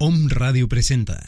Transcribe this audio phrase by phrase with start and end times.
[0.00, 1.20] Om Radio presenta.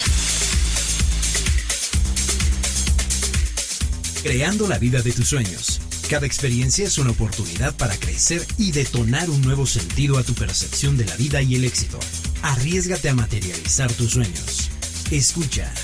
[4.23, 5.81] Creando la vida de tus sueños.
[6.09, 10.97] Cada experiencia es una oportunidad para crecer y detonar un nuevo sentido a tu percepción
[10.97, 11.99] de la vida y el éxito.
[12.43, 14.71] Arriesgate a materializar tus sueños.
[15.11, 15.75] Escucha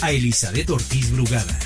[0.00, 1.58] a Elizabeth Ortiz Brugada.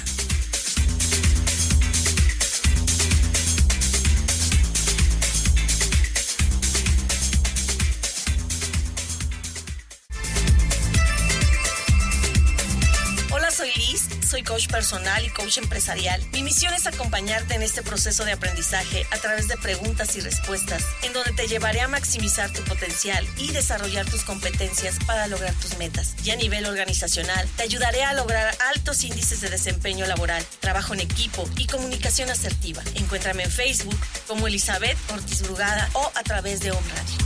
[14.56, 19.18] Coach personal y coach empresarial, mi misión es acompañarte en este proceso de aprendizaje a
[19.18, 24.06] través de preguntas y respuestas, en donde te llevaré a maximizar tu potencial y desarrollar
[24.06, 26.14] tus competencias para lograr tus metas.
[26.24, 31.00] Y a nivel organizacional, te ayudaré a lograr altos índices de desempeño laboral, trabajo en
[31.00, 32.82] equipo y comunicación asertiva.
[32.94, 37.25] Encuéntrame en Facebook como Elizabeth Ortiz Brugada o a través de Home.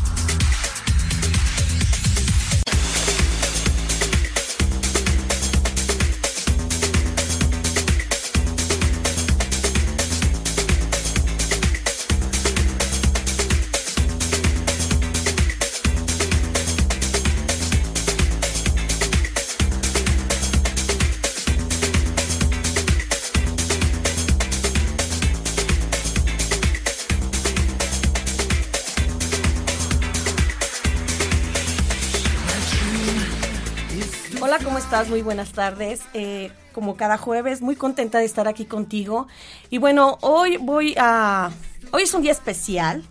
[34.90, 35.08] Estás?
[35.08, 36.00] Muy buenas tardes.
[36.14, 39.28] Eh, como cada jueves, muy contenta de estar aquí contigo.
[39.70, 41.52] Y bueno, hoy voy a...
[41.92, 43.04] Hoy es un día especial.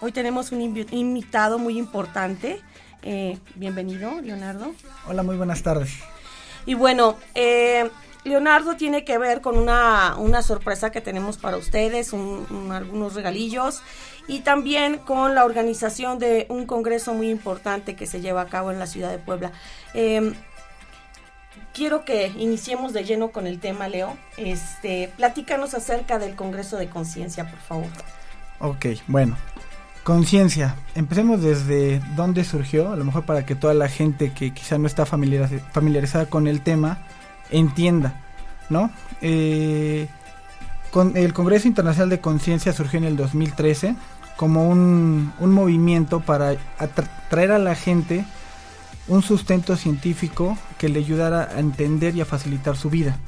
[0.00, 2.60] Hoy tenemos un invitado muy importante.
[3.02, 4.72] Eh, bienvenido, Leonardo.
[5.08, 5.90] Hola, muy buenas tardes.
[6.64, 7.90] Y bueno, eh,
[8.22, 13.82] Leonardo tiene que ver con una, una sorpresa que tenemos para ustedes, algunos regalillos
[14.28, 18.70] y también con la organización de un congreso muy importante que se lleva a cabo
[18.70, 19.50] en la ciudad de Puebla.
[19.92, 20.34] Eh,
[21.74, 24.16] quiero que iniciemos de lleno con el tema, Leo.
[24.36, 27.88] Este, platícanos acerca del Congreso de Conciencia, por favor.
[28.58, 29.36] Ok, bueno.
[30.04, 30.76] Conciencia.
[30.94, 34.86] Empecemos desde dónde surgió, a lo mejor para que toda la gente que quizá no
[34.86, 36.98] está familiarizada con el tema
[37.50, 38.14] entienda,
[38.70, 38.90] ¿no?
[39.20, 40.08] Eh,
[40.90, 43.94] con el Congreso Internacional de Conciencia surgió en el 2013
[44.36, 48.24] como un, un movimiento para atraer a la gente
[49.06, 53.18] un sustento científico que le ayudara a entender y a facilitar su vida.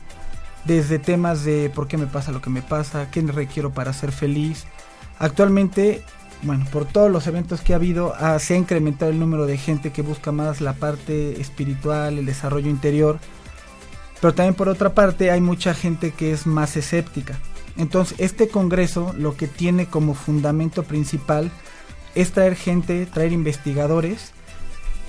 [0.65, 4.11] Desde temas de por qué me pasa lo que me pasa, qué requiero para ser
[4.11, 4.65] feliz.
[5.19, 6.03] Actualmente,
[6.45, 9.59] bueno, por todos los eventos que ha habido, ah, se ha incrementado el número de
[9.59, 13.19] gente que busca más la parte espiritual, el desarrollo interior.
[14.23, 17.39] Pero también por otra parte hay mucha gente que es más escéptica.
[17.77, 21.51] Entonces, este congreso lo que tiene como fundamento principal
[22.15, 24.33] es traer gente, traer investigadores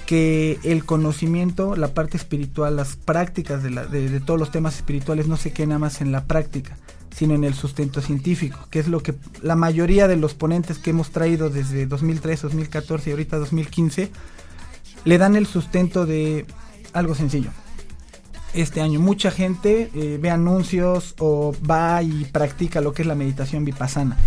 [0.06, 5.38] que el conocimiento, la parte espiritual, las prácticas de, de, todos los temas espirituales no
[5.38, 6.78] se queden nada más en la práctica,
[7.16, 10.90] sino en el sustento científico, que es lo que la mayoría de los ponentes que
[10.90, 14.12] hemos traído desde 2003, 2014 y ahorita 2015,
[15.06, 16.46] le dan el sustento de
[16.94, 17.50] algo sencillo.
[18.54, 23.16] Este año mucha gente eh, ve anuncios o va y practica lo que es la
[23.16, 24.18] meditación vipassana.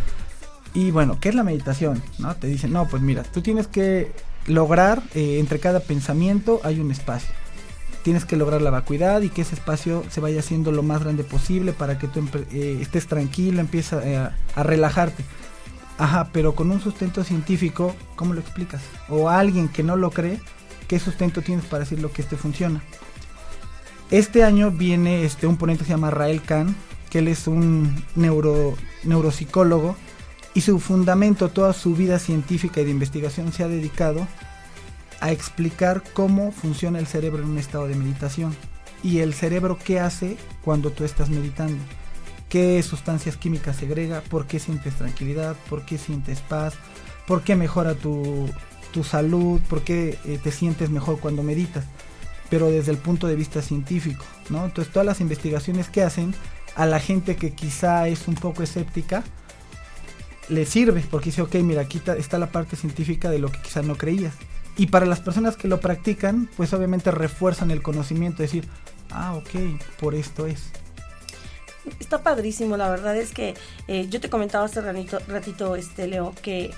[0.75, 2.03] Y bueno, ¿qué es la meditación?
[2.19, 2.35] ¿No?
[2.35, 4.13] Te dicen, no, pues mira, tú tienes que
[4.47, 7.31] lograr, eh, entre cada pensamiento hay un espacio.
[8.03, 11.25] Tienes que lograr la vacuidad y que ese espacio se vaya haciendo lo más grande
[11.25, 14.17] posible para que tú eh, estés tranquilo, empieza eh,
[14.55, 15.25] a relajarte.
[15.99, 18.83] Ajá, pero con un sustento científico, ¿cómo lo explicas?
[19.09, 20.41] O alguien que no lo cree,
[20.89, 22.83] ¿qué sustento tienes para decir lo que este funciona?
[24.11, 26.77] Este año viene este, un ponente que se llama Rael Kahn,
[27.11, 28.75] que él es un neuro,
[29.05, 29.97] neuropsicólogo
[30.57, 34.27] y su fundamento, toda su vida científica y de investigación se ha dedicado
[35.21, 38.57] a explicar cómo funciona el cerebro en un estado de meditación
[39.03, 41.77] y el cerebro qué hace cuando tú estás meditando,
[42.49, 46.73] qué sustancias químicas segrega, por qué sientes tranquilidad, por qué sientes paz,
[47.27, 48.51] por qué mejora tu,
[49.05, 51.85] salud, por qué eh, te sientes mejor cuando meditas,
[52.49, 54.65] pero desde el punto de vista científico, ¿no?
[54.65, 56.35] Entonces todas las investigaciones que hacen
[56.77, 59.23] a la gente que quizá es un poco escéptica,
[60.49, 63.85] le sirve porque dice, ok, mira, aquí está la parte científica de lo que quizás
[63.85, 64.35] no creías.
[64.77, 68.69] Y para las personas que lo practican, pues obviamente refuerzan el conocimiento, decir,
[69.11, 70.71] ah, ok, por esto es.
[72.01, 73.55] Está padrísimo, la verdad es que
[73.89, 76.73] eh, yo te comentaba hace ratito, ratito este, Leo, que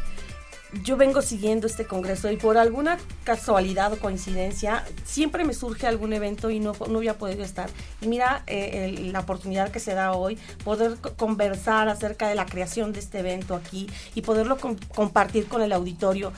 [0.85, 6.13] yo vengo siguiendo este congreso y por alguna casualidad o coincidencia siempre me surge algún
[6.13, 7.71] evento y no, no había podido estar.
[8.01, 12.93] Y mira eh, la oportunidad que se da hoy, poder conversar acerca de la creación
[12.93, 14.59] de este evento aquí y poderlo
[14.95, 16.33] compartir con el auditorio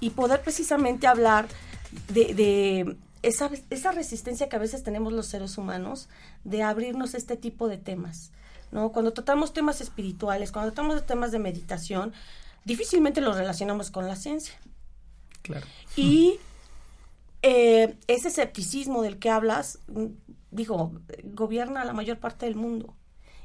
[0.00, 1.46] y poder precisamente hablar
[2.08, 6.08] de, esa, esa resistencia que a veces tenemos los seres humanos
[6.44, 8.32] de abrirnos este tipo de temas.
[8.72, 8.92] ¿no?
[8.92, 12.12] Cuando tratamos temas espirituales, cuando tratamos temas de meditación,
[12.64, 14.54] difícilmente los relacionamos con la ciencia.
[15.42, 15.66] Claro.
[15.96, 16.38] Y
[17.42, 20.06] eh, ese escepticismo del que hablas, mm,
[20.50, 20.92] digo,
[21.24, 22.94] gobierna la mayor parte del mundo.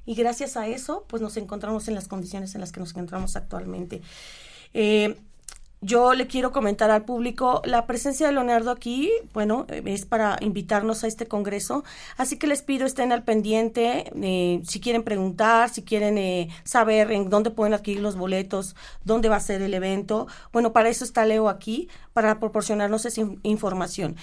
[0.05, 3.35] Y gracias a eso, pues nos encontramos en las condiciones en las que nos encontramos
[3.35, 4.01] actualmente.
[4.73, 5.17] Eh,
[5.81, 11.03] yo le quiero comentar al público, la presencia de Leonardo aquí, bueno, es para invitarnos
[11.03, 11.85] a este congreso,
[12.17, 17.11] así que les pido estén al pendiente, eh, si quieren preguntar, si quieren eh, saber
[17.11, 21.05] en dónde pueden adquirir los boletos, dónde va a ser el evento, bueno, para eso
[21.05, 24.17] está Leo aquí, para proporcionarnos esa información.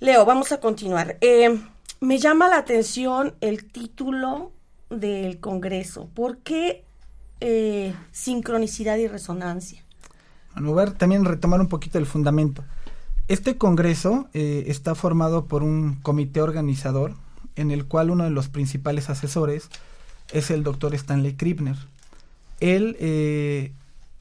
[0.00, 1.18] Leo, vamos a continuar.
[1.20, 1.60] Eh,
[2.00, 4.52] me llama la atención el título
[4.88, 6.84] del congreso, ¿por qué
[8.10, 9.83] sincronicidad y resonancia?
[10.56, 12.64] Ver, también retomar un poquito el fundamento.
[13.28, 17.14] Este congreso eh, está formado por un comité organizador
[17.56, 19.68] en el cual uno de los principales asesores
[20.32, 21.76] es el doctor Stanley Kriebner.
[22.60, 23.72] Él eh,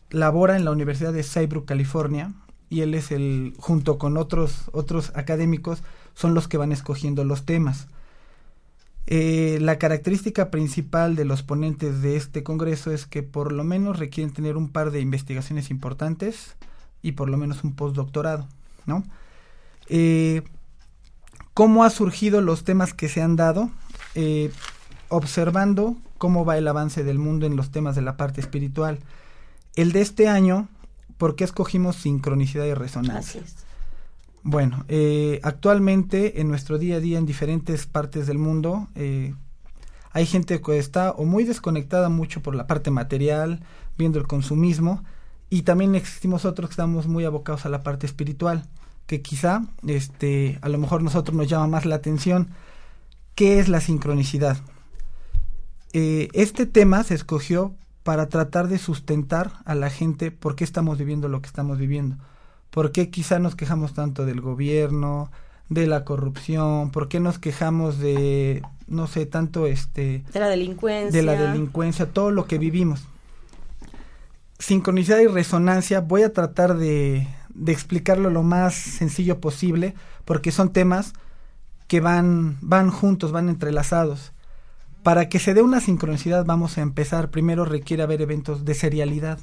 [0.10, 2.34] labora en la Universidad de Saybrook, California,
[2.70, 5.84] y él es el, junto con otros, otros académicos,
[6.16, 7.88] son los que van escogiendo los temas.
[9.06, 14.00] Eh, la característica principal de los ponentes de este Congreso es que por lo menos
[14.00, 16.56] requieren tener un par de investigaciones importantes
[17.02, 18.48] y por lo menos un postdoctorado,
[18.86, 19.04] ¿no?
[19.90, 20.44] Eh,
[21.54, 23.70] ¿Cómo ha surgido los temas que se han dado?
[24.16, 24.52] Eh,
[25.10, 29.00] observando cómo va el avance del mundo en los temas de la parte espiritual.
[29.76, 30.70] El de este año,
[31.18, 33.42] ¿por qué escogimos sincronicidad y resonancia?
[34.46, 39.34] Bueno, eh, actualmente en nuestro día a día en diferentes partes del mundo eh,
[40.12, 43.62] hay gente que está o muy desconectada mucho por la parte material,
[43.98, 45.04] viendo el consumismo,
[45.50, 48.68] y también existimos otros que estamos muy abocados a la parte espiritual,
[49.08, 52.50] que quizá este, a lo mejor nosotros nos llama más la atención.
[53.34, 54.58] ¿Qué es la sincronicidad?
[55.94, 57.74] Eh, este tema se escogió
[58.04, 62.18] para tratar de sustentar a la gente por qué estamos viviendo lo que estamos viviendo
[62.74, 65.30] ¿Por qué quizá nos quejamos tanto del gobierno,
[65.70, 66.90] de la corrupción?
[66.90, 70.24] ¿Por qué nos quejamos de, no sé, tanto este...
[70.34, 71.12] De la delincuencia.
[71.12, 73.06] De la delincuencia, todo lo que vivimos.
[74.58, 79.94] Sincronicidad y resonancia, voy a tratar de, de explicarlo lo más sencillo posible,
[80.26, 81.14] porque son temas
[81.88, 84.32] que van, van juntos, van entrelazados.
[85.04, 89.38] Para que se dé una sincronicidad vamos a empezar, primero requiere haber eventos de serialidad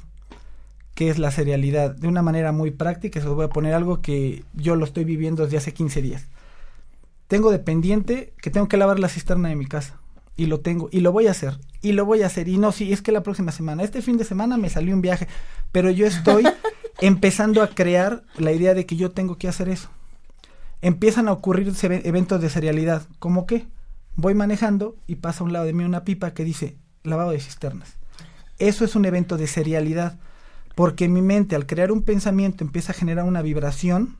[0.95, 1.95] qué es la serialidad.
[1.95, 5.03] De una manera muy práctica, se os voy a poner algo que yo lo estoy
[5.03, 6.27] viviendo desde hace 15 días.
[7.27, 9.99] Tengo de pendiente que tengo que lavar la cisterna de mi casa.
[10.37, 12.47] Y lo tengo, y lo voy a hacer, y lo voy a hacer.
[12.47, 15.01] Y no, sí, es que la próxima semana, este fin de semana me salió un
[15.01, 15.27] viaje,
[15.71, 16.45] pero yo estoy
[17.01, 19.89] empezando a crear la idea de que yo tengo que hacer eso.
[20.81, 23.67] Empiezan a ocurrir eventos de serialidad, como que
[24.15, 27.39] voy manejando y pasa a un lado de mí una pipa que dice lavado de
[27.39, 27.97] cisternas.
[28.57, 30.17] Eso es un evento de serialidad
[30.75, 34.17] porque mi mente al crear un pensamiento empieza a generar una vibración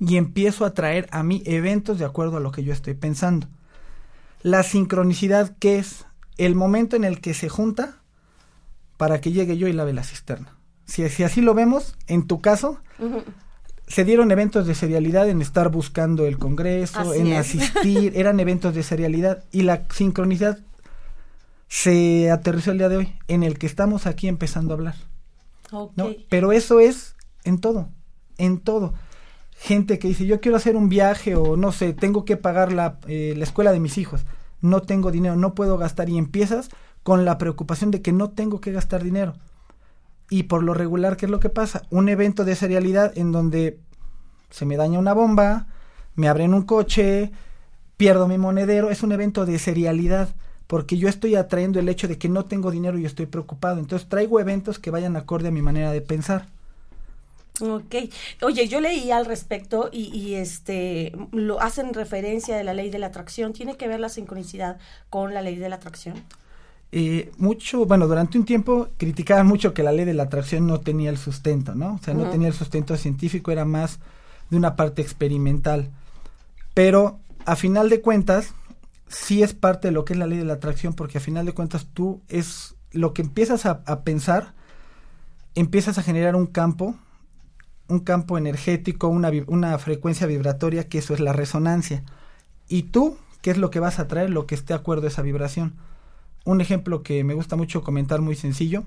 [0.00, 3.46] y empiezo a traer a mí eventos de acuerdo a lo que yo estoy pensando.
[4.42, 6.06] La sincronicidad que es
[6.38, 7.96] el momento en el que se junta
[8.96, 10.56] para que llegue yo y lave la cisterna.
[10.84, 12.80] Si, así lo vemos, en tu caso,
[13.86, 18.82] se dieron eventos de serialidad en estar buscando el Congreso, en asistir, eran eventos de
[18.82, 20.58] serialidad y la sincronicidad
[21.68, 24.94] se aterrizó el día de hoy, en el que estamos aquí empezando a hablar.
[26.28, 27.88] Pero eso es en todo,
[28.38, 28.94] en todo.
[29.56, 32.98] Gente que dice, yo quiero hacer un viaje o no sé, tengo que pagar la,
[33.06, 34.24] eh, la escuela de mis hijos,
[34.60, 36.70] no tengo dinero, no puedo gastar y empiezas
[37.02, 39.34] con la preocupación de que no tengo que gastar dinero.
[40.30, 41.82] Y por lo regular, ¿qué es lo que pasa?
[41.90, 43.78] Un evento de serialidad en donde
[44.50, 45.66] se me daña una bomba,
[46.14, 47.32] me abren un coche,
[47.96, 50.34] pierdo mi monedero, es un evento de serialidad
[50.66, 53.78] porque yo estoy atrayendo el hecho de que no tengo dinero y estoy preocupado.
[53.78, 56.46] Entonces traigo eventos que vayan acorde a mi manera de pensar.
[57.60, 57.94] Ok.
[58.42, 63.08] Oye, yo leí al respecto y, este lo hacen referencia de la ley de la
[63.08, 63.52] atracción.
[63.52, 64.78] ¿Tiene que ver la sincronicidad
[65.10, 66.14] con la ley de la atracción?
[66.90, 70.80] Eh, mucho, bueno, durante un tiempo criticaban mucho que la ley de la atracción no
[70.80, 71.94] tenía el sustento, ¿no?
[71.94, 73.98] O sea, no tenía el sustento científico, era más
[74.50, 75.90] de una parte experimental.
[76.74, 78.54] Pero a final de cuentas,
[79.12, 81.46] sí es parte de lo que es la ley de la atracción, porque a final
[81.46, 84.54] de cuentas tú es lo que empiezas a, pensar,
[85.54, 86.96] empiezas a generar un campo,
[87.88, 92.02] un campo energético, una, una frecuencia vibratoria, que eso es la resonancia.
[92.68, 94.30] Y tú, ¿qué es lo que vas a traer?
[94.30, 95.74] Lo que esté de acuerdo a esa vibración.
[96.44, 98.84] Un ejemplo que me gusta mucho comentar muy sencillo,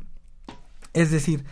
[0.94, 1.46] es decir,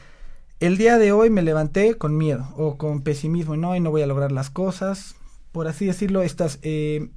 [0.59, 4.01] el día de hoy me levanté con miedo o con pesimismo, no, y no voy
[4.01, 5.15] a lograr las cosas,
[5.51, 7.09] por así decirlo, estás, eh,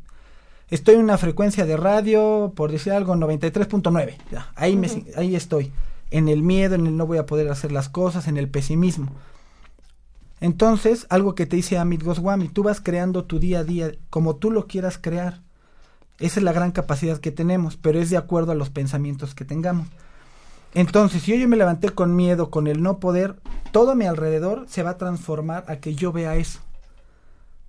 [0.70, 4.16] estoy en una frecuencia de radio, por decir algo, 93.9,
[4.54, 5.72] ahí, me, ahí estoy,
[6.10, 9.12] en el miedo, en el no voy a poder hacer las cosas, en el pesimismo.
[10.40, 14.36] Entonces, algo que te dice Amit Goswami, tú vas creando tu día a día como
[14.36, 15.40] tú lo quieras crear.
[16.18, 19.44] Esa es la gran capacidad que tenemos, pero es de acuerdo a los pensamientos que
[19.44, 19.88] tengamos.
[20.74, 23.36] Entonces, si yo me levanté con miedo, con el no poder,
[23.72, 26.60] todo a mi alrededor se va a transformar a que yo vea eso.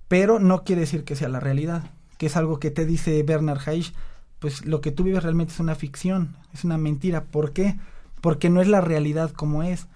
[0.08, 3.66] Pero no quiere decir que sea la realidad, que es algo que te dice Bernard
[3.66, 3.94] Heisch,
[4.38, 7.24] pues lo que tú vives realmente es una ficción, es una mentira.
[7.24, 7.78] ¿Por qué?
[8.20, 9.86] Porque no es la realidad como es.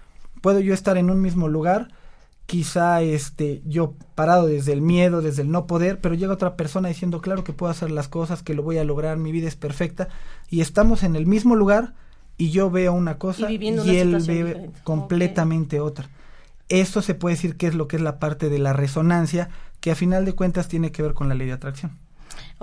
[0.41, 1.89] Puedo yo estar en un mismo lugar,
[2.45, 6.89] quizá este yo parado desde el miedo, desde el no poder, pero llega otra persona
[6.89, 9.55] diciendo, claro que puedo hacer las cosas, que lo voy a lograr, mi vida es
[9.55, 10.09] perfecta,
[10.49, 11.93] y estamos en el mismo lugar
[12.37, 16.09] y yo veo una cosa y, él ve completamente otra.
[16.69, 19.49] Eso se puede decir que es lo que es la parte de la resonancia,
[19.79, 21.97] que a final de cuentas tiene que ver con la ley de atracción.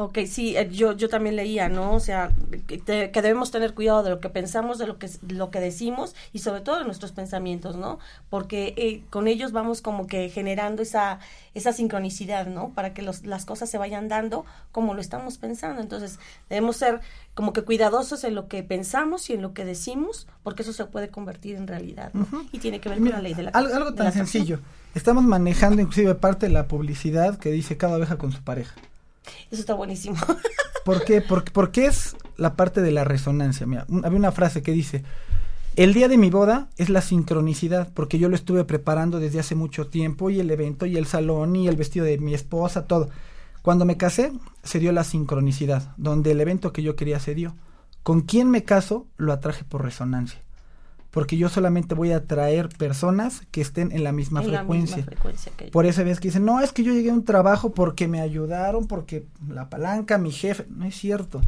[0.01, 1.93] Ok, sí, eh, yo, yo también leía, ¿no?
[1.93, 2.33] O sea,
[2.67, 2.81] que,
[3.13, 6.63] debemos tener cuidado de lo que pensamos, de lo que, lo que decimos y sobre
[6.63, 7.99] todo de nuestros pensamientos, ¿no?
[8.31, 11.19] Porque eh, con ellos vamos como que generando esa,
[11.55, 12.71] esa sincronicidad, ¿no?
[12.71, 15.83] Para que los, las cosas se vayan dando como lo estamos pensando.
[15.83, 17.03] Entonces, debemos ser
[17.35, 20.87] como que cuidadosos en lo que pensamos y en lo que decimos, porque eso se
[20.87, 22.27] puede convertir en realidad, ¿no?
[22.53, 24.61] Y tiene que ver con la ley de la Algo, algo tan sencillo.
[24.95, 28.75] Estamos manejando inclusive parte de la publicidad que dice cada oveja con su pareja.
[29.51, 30.17] Eso está buenísimo.
[30.85, 31.21] ¿Por qué?
[31.21, 33.67] Porque, es la parte de la resonancia.
[33.67, 35.05] Mira, había una frase que dice,
[35.77, 39.55] el día de mi boda es la sincronicidad, porque yo lo estuve preparando desde hace
[39.55, 43.11] mucho tiempo y el evento y el salón y el vestido de mi esposa, todo.
[43.63, 47.55] Cuando me casé, se dio la sincronicidad, donde el evento que yo quería se dio.
[48.03, 50.41] Con quién me caso, lo atraje por resonancia
[51.11, 55.05] porque yo solamente voy a traer personas que estén en la misma frecuencia.
[55.73, 58.21] Por eso ves que dicen, no, es que yo llegué a un trabajo porque me
[58.21, 61.41] ayudaron, porque la palanca, mi jefe, no es cierto.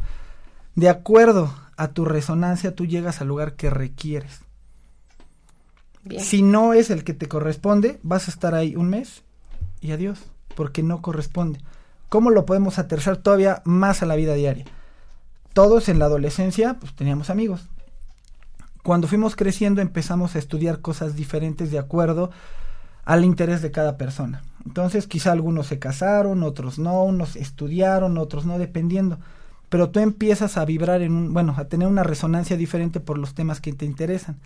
[0.75, 4.41] De acuerdo a tu resonancia, tú llegas al lugar que requieres.
[6.19, 9.23] Si no es el que te corresponde, vas a estar ahí un mes
[9.79, 10.19] y adiós,
[10.55, 11.59] porque no corresponde.
[12.09, 14.65] ¿Cómo lo podemos aterrizar todavía más a la vida diaria?
[15.53, 17.69] Todos en la adolescencia, pues teníamos amigos
[18.83, 22.31] cuando fuimos creciendo empezamos a estudiar cosas diferentes de acuerdo
[23.05, 24.43] al interés de cada persona.
[24.65, 29.19] Entonces quizá algunos se casaron, otros no, unos estudiaron, otros no, dependiendo.
[29.69, 33.33] Pero tú empiezas a vibrar en un, bueno, a tener una resonancia diferente por los
[33.33, 34.37] temas que te interesan.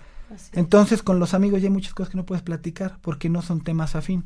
[0.54, 3.62] Entonces con los amigos ya hay muchas cosas que no puedes platicar porque no son
[3.62, 4.24] temas afín.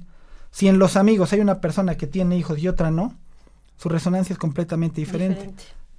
[0.52, 3.16] Si en los amigos hay una persona que tiene hijos y otra no,
[3.78, 5.54] su resonancia es completamente diferente.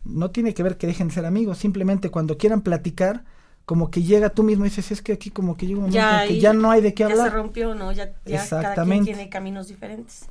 [0.05, 3.25] No tiene que ver que dejen de ser amigos, simplemente cuando quieran platicar,
[3.73, 6.23] como que llega tú mismo y dices, es que aquí como que llega un momento
[6.25, 7.29] en que ya no hay de qué hablar.
[7.29, 7.91] Ya se rompió, ¿no?
[7.91, 10.27] Ya, ya cada quien tiene caminos diferentes.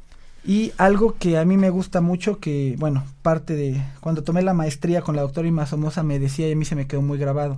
[0.45, 4.53] Y algo que a mí me gusta mucho, que, bueno, parte de, cuando tomé la
[4.53, 7.17] maestría con la doctora Ima Somoza me decía y a mí se me quedó muy
[7.17, 7.57] grabado.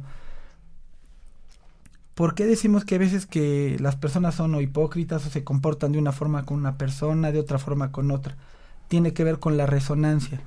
[2.15, 5.91] ¿Por qué decimos que a veces que las personas son o hipócritas o se comportan
[5.91, 8.37] de una forma con una persona, de otra forma con otra?
[8.87, 10.39] Tiene que ver con la resonancia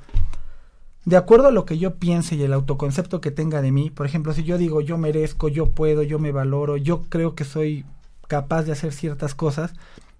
[1.06, 4.06] de acuerdo a lo que yo piense y el autoconcepto que tenga de mí, por
[4.06, 7.86] ejemplo, si yo digo yo merezco, yo puedo, yo me valoro, yo creo que soy
[8.26, 9.72] capaz de hacer ciertas cosas,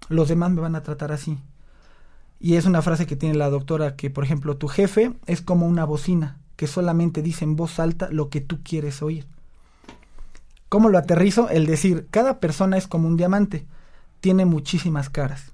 [0.07, 1.39] los demás me van a tratar así.
[2.39, 5.67] Y es una frase que tiene la doctora que, por ejemplo, tu jefe es como
[5.67, 9.27] una bocina que solamente dice en voz alta lo que tú quieres oír.
[10.69, 11.49] ¿Cómo lo aterrizo?
[11.49, 13.65] El decir, cada persona es como un diamante,
[14.21, 15.51] tiene muchísimas caras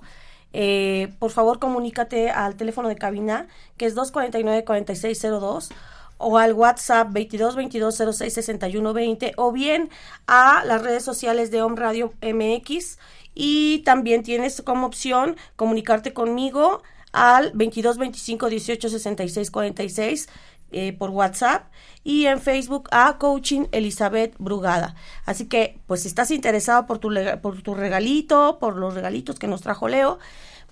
[0.56, 5.70] eh, por favor comunícate al teléfono de cabina que es 249-4602
[6.18, 9.90] o al WhatsApp 22 22 06 61 20 o bien
[10.28, 12.98] a las redes sociales de Home Radio MX
[13.34, 20.28] y también tienes como opción comunicarte conmigo al 22 25 18 66 46
[20.76, 21.68] eh, por WhatsApp
[22.02, 24.96] y en Facebook a Coaching Elizabeth Brugada.
[25.24, 29.46] Así que, pues si estás interesado por tu, por tu regalito, por los regalitos que
[29.46, 30.18] nos trajo Leo,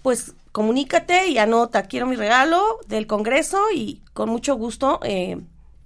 [0.02, 5.40] pues comunícate y anota, quiero mi regalo del Congreso y con mucho gusto eh,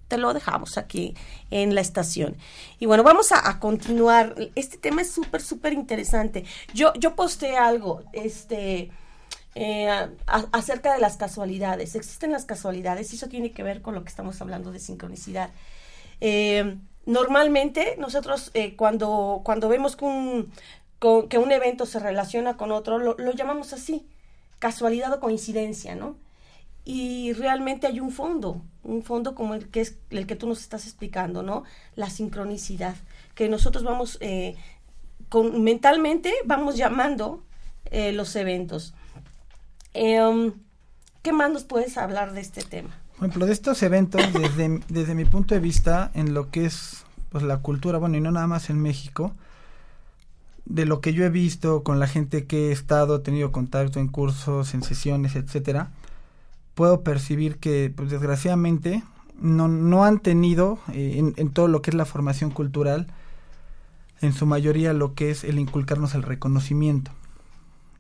[0.09, 1.15] te lo dejamos aquí
[1.51, 2.37] en la estación.
[2.79, 4.35] Y bueno, vamos a, continuar.
[4.55, 6.45] Este tema es súper, súper interesante.
[6.73, 8.91] Yo, yo posteé algo, este
[9.59, 9.89] eh,
[10.53, 11.95] acerca de las casualidades.
[11.95, 15.49] Existen las casualidades y eso tiene que ver con lo que estamos hablando de sincronicidad.
[16.21, 20.53] Eh, normalmente nosotros eh, cuando, cuando vemos que un,
[21.31, 24.07] que un evento se relaciona con otro, lo, llamamos así,
[24.59, 26.19] casualidad o coincidencia, ¿no?
[26.85, 30.61] Y realmente hay un fondo, un fondo como el que es el que tú nos
[30.61, 31.65] estás explicando, ¿no?
[31.95, 32.95] La sincronicidad,
[33.35, 34.19] que nosotros vamos,
[35.31, 37.43] con, mentalmente vamos llamando
[37.91, 38.93] los eventos.
[39.97, 40.53] Em,
[41.23, 42.91] ¿Qué más nos puedes hablar de este tema?
[43.17, 47.05] Por ejemplo, de estos eventos, desde, desde mi punto de vista, en lo que es
[47.31, 49.33] pues la cultura, bueno, y no nada más en México,
[50.67, 54.09] de lo que yo he visto con la gente que he estado, tenido contacto en
[54.09, 55.91] cursos, en sesiones, etcétera,
[56.75, 59.03] puedo percibir que, pues desgraciadamente,
[59.41, 63.07] no, no han tenido eh, en, en, todo lo que es la formación cultural,
[64.21, 67.13] en su mayoría lo que es el inculcarnos el reconocimiento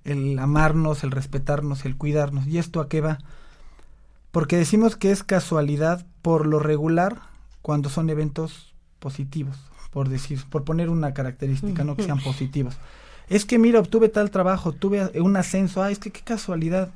[0.06, 2.46] el amarnos, el respetarnos, el cuidarnos.
[2.46, 3.18] ¿Y esto a qué va?
[4.30, 7.20] Porque decimos que es casualidad por lo regular
[7.62, 9.56] cuando son eventos positivos,
[9.90, 12.76] por decir, por poner una característica, no que sean positivos.
[13.28, 16.90] Es que mira, obtuve tal trabajo, tuve un ascenso, ah, es que qué casualidad.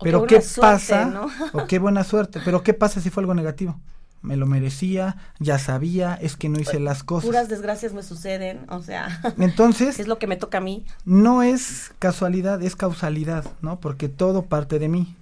[0.00, 3.78] Pero qué, pasa, o qué buena suerte, pero qué pasa si fue algo negativo
[4.22, 7.26] me lo merecía, ya sabía, es que no hice las cosas.
[7.26, 9.20] Puras desgracias me suceden, o sea.
[9.38, 9.98] Entonces.
[9.98, 10.86] es lo que me toca a mí.
[11.04, 13.80] No es casualidad, es causalidad, ¿no?
[13.80, 15.16] Porque todo parte de mí.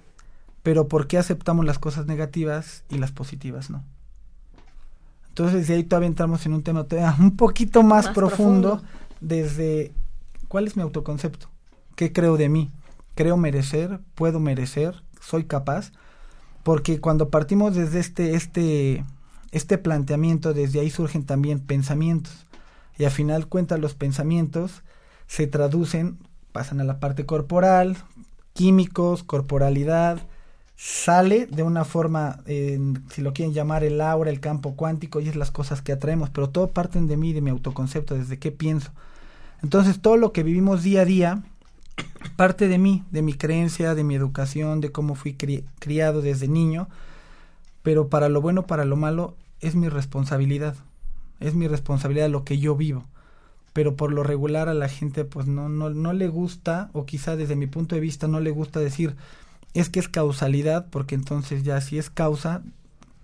[0.63, 3.83] Pero ¿por qué aceptamos las cosas negativas y las positivas no?
[5.29, 8.83] Entonces, de ahí todavía entramos en un tema todavía un poquito más, profundo,
[9.19, 9.93] desde
[10.47, 11.49] cuál es mi autoconcepto,
[11.95, 12.71] qué creo de mí,
[13.15, 15.91] creo merecer, puedo merecer, soy capaz
[16.63, 19.05] porque cuando partimos desde este, este,
[19.51, 22.45] este planteamiento, desde ahí surgen también pensamientos.
[22.97, 24.83] Y al final cuenta los pensamientos
[25.27, 26.17] se traducen,
[26.51, 27.97] pasan a la parte corporal,
[28.53, 30.19] químicos, corporalidad,
[30.75, 35.35] sale de una forma, si lo quieren llamar el aura, el campo cuántico, y es
[35.35, 38.91] las cosas que atraemos, pero todo parten de mí, de mi autoconcepto, desde qué pienso.
[39.63, 41.43] Entonces todo lo que vivimos día a día
[42.41, 46.89] parte de mí, de mi creencia, de mi educación, de cómo fui criado desde niño,
[47.83, 50.73] pero para lo bueno, para lo malo, es mi responsabilidad,
[51.39, 53.05] es mi responsabilidad lo que yo vivo.
[53.73, 57.35] Pero por lo regular a la gente pues no, no, no le gusta, o quizá
[57.35, 59.15] desde mi punto de vista no le gusta decir,
[59.75, 62.63] es que es causalidad, porque entonces ya si es causa,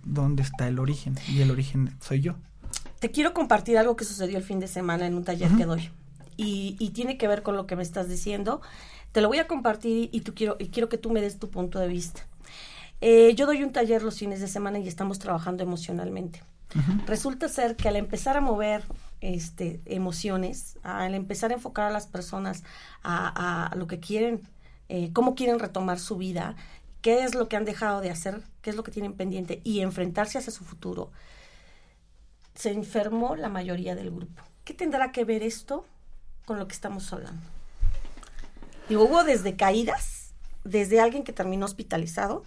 [0.04, 1.16] ¿dónde está el origen?
[1.26, 2.36] Y el origen soy yo.
[3.00, 5.90] Te quiero compartir algo que sucedió el fin de semana en un taller que doy
[6.38, 8.62] y, tiene que ver con lo que me estás diciendo.
[9.12, 11.50] Te lo voy a compartir y, tú quiero, y quiero que tú me des tu
[11.50, 12.26] punto de vista.
[13.00, 16.42] Eh, yo doy un taller los fines de semana y estamos trabajando emocionalmente.
[17.06, 18.84] Resulta ser que al empezar a mover
[19.22, 22.62] este, emociones, al empezar a enfocar a las personas
[23.02, 24.42] a, lo que quieren,
[24.90, 26.56] eh, cómo quieren retomar su vida,
[27.00, 29.80] qué es lo que han dejado de hacer, qué es lo que tienen pendiente y
[29.80, 31.10] enfrentarse hacia su futuro,
[32.54, 34.42] se enfermó la mayoría del grupo.
[34.64, 35.86] ¿Qué tendrá que ver esto
[36.48, 37.42] con lo que estamos hablando.
[38.88, 40.32] Y hubo desde caídas,
[40.64, 42.44] desde alguien que terminó hospitalizado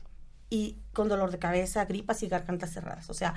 [0.49, 3.09] y con dolor de cabeza, gripas y gargantas cerradas.
[3.09, 3.35] O sea,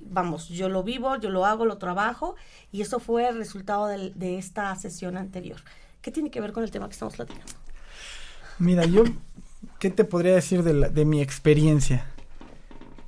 [0.00, 2.34] vamos, yo lo vivo, yo lo hago, lo trabajo
[2.72, 5.60] y eso fue el resultado de, esta sesión anterior.
[6.02, 7.52] ¿Qué tiene que ver con el tema que estamos platicando?
[8.58, 9.04] Mira, yo,
[9.78, 12.06] ¿qué te podría decir de, de mi experiencia?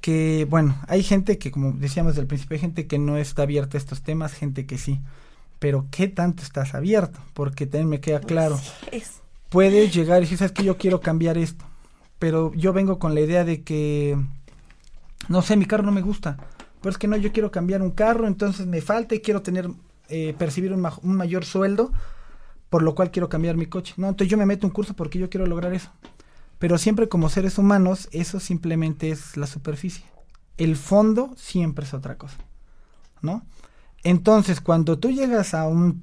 [0.01, 3.77] Que, bueno, hay gente que, como decíamos al principio, hay gente que no está abierta
[3.77, 5.01] a estos temas, gente que sí
[5.59, 7.19] pero ¿qué tanto estás abierto?
[7.35, 8.61] Porque también me queda claro.
[8.93, 9.21] es.
[9.49, 11.65] Puedes llegar y decir, sabes que yo quiero cambiar esto,
[12.19, 14.19] pero yo vengo con la idea de que,
[15.29, 16.37] no sé, mi carro no me gusta,
[16.81, 19.71] pero es que no, yo quiero cambiar un carro, entonces me falta y quiero tener,
[20.09, 21.93] eh, percibir un, un mayor sueldo,
[22.69, 23.95] por lo cual quiero cambiar mi coche.
[23.97, 25.91] No, entonces yo me meto un curso porque yo quiero lograr eso.
[26.59, 30.05] Pero siempre como seres humanos, eso simplemente es la superficie.
[30.57, 32.37] El fondo siempre es otra cosa,
[33.23, 33.47] ¿no?
[34.03, 36.03] Entonces, cuando tú llegas a un,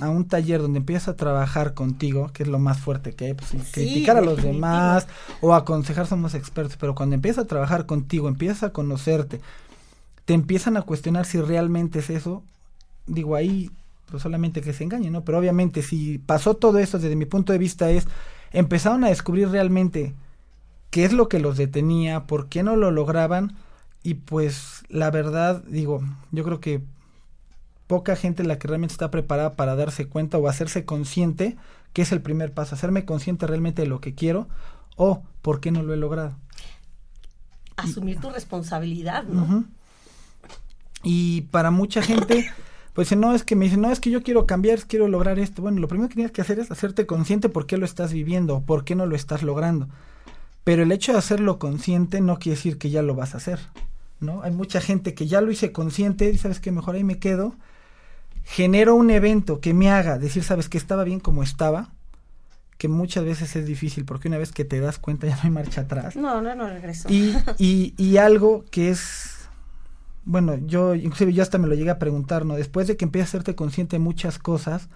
[0.00, 3.34] a un taller donde empiezas a trabajar contigo, que es lo más fuerte que hay,
[3.34, 5.06] pues, criticar a los demás
[5.40, 9.40] o aconsejar somos expertos, pero cuando empiezas a trabajar contigo, empiezas a conocerte,
[10.26, 12.42] te empiezan a cuestionar si realmente es eso,
[13.06, 13.70] digo ahí
[14.10, 15.24] pues solamente que se engañen, ¿no?
[15.24, 18.06] Pero obviamente si pasó todo eso desde mi punto de vista es
[18.52, 20.14] empezaron a descubrir realmente
[20.90, 23.56] qué es lo que los detenía, por qué no lo lograban
[24.02, 26.80] y pues la verdad digo, yo creo que
[27.86, 31.56] poca gente la que realmente está preparada para darse cuenta o hacerse consciente
[31.92, 34.48] que es el primer paso, hacerme consciente realmente de lo que quiero
[34.96, 36.36] o por qué no lo he logrado.
[37.76, 39.64] Asumir tu responsabilidad, ¿no?
[41.02, 42.50] Y para mucha gente,
[42.92, 45.62] pues no es que me dicen, no es que yo quiero cambiar, quiero lograr esto.
[45.62, 48.60] Bueno, lo primero que tienes que hacer es hacerte consciente por qué lo estás viviendo,
[48.60, 49.88] por qué no lo estás logrando.
[50.64, 53.60] Pero el hecho de hacerlo consciente no quiere decir que ya lo vas a hacer,
[54.20, 54.42] ¿no?
[54.42, 57.54] Hay mucha gente que ya lo hice consciente y sabes que mejor ahí me quedo
[58.46, 61.90] genero un evento que me haga decir, sabes, que estaba bien como estaba,
[62.78, 65.50] que muchas veces es difícil porque una vez que te das cuenta ya no hay
[65.50, 66.16] marcha atrás.
[66.16, 67.08] No, no, no regreso.
[67.10, 69.48] Y, y, y algo que es,
[70.24, 72.54] bueno, yo inclusive yo hasta me lo llegué a preguntar, ¿no?
[72.54, 74.88] Después de que empiezas a hacerte consciente de muchas cosas,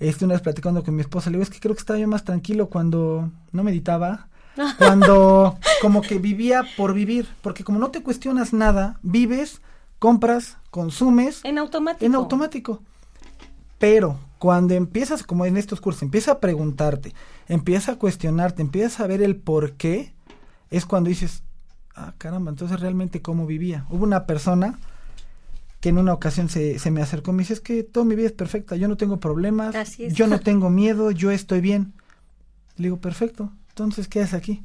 [0.00, 2.08] este, una vez platicando con mi esposa, le digo, es que creo que estaba yo
[2.08, 4.28] más tranquilo cuando no meditaba,
[4.78, 9.60] cuando como que vivía por vivir, porque como no te cuestionas nada, vives
[9.98, 11.40] compras, consumes.
[11.44, 12.04] En automático.
[12.04, 12.82] En automático.
[13.78, 17.14] Pero cuando empiezas, como en estos cursos, empieza a preguntarte,
[17.48, 20.12] empieza a cuestionarte, empiezas a ver el por qué,
[20.70, 21.42] es cuando dices,
[21.94, 23.86] ah, caramba, entonces realmente cómo vivía.
[23.90, 24.78] Hubo una persona
[25.80, 28.14] que en una ocasión se, se me acercó y me dice, es que toda mi
[28.14, 31.92] vida es perfecta, yo no tengo problemas, yo no tengo miedo, yo estoy bien.
[32.76, 34.62] Le digo, perfecto, entonces, ¿qué haces aquí?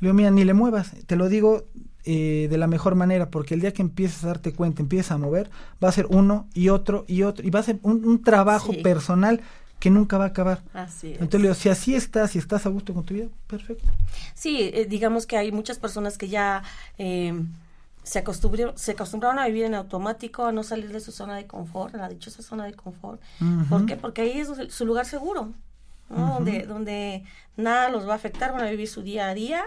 [0.00, 1.64] Le digo, mira, ni le muevas, te lo digo
[2.04, 5.18] eh, de la mejor manera, porque el día que empieces a darte cuenta, empiezas a
[5.18, 5.50] mover,
[5.82, 9.42] va a ser uno y otro y otro, y va a ser un, trabajo personal
[9.78, 10.62] que nunca va a acabar.
[10.72, 13.84] Así Entonces, digo, si así estás, si estás a gusto con tu vida, perfecto.
[14.34, 16.62] Sí, eh, digamos que hay muchas personas que ya
[16.98, 17.34] eh,
[18.04, 21.46] se, acostumbraron, se acostumbraron a vivir en automático, a no salir de su zona de
[21.46, 23.20] confort, a la dichosa zona de confort.
[23.68, 23.96] ¿Por qué?
[23.96, 25.52] Porque ahí es su lugar seguro,
[26.08, 27.24] donde, donde
[27.56, 29.64] nada los va a afectar, van a vivir su día a día,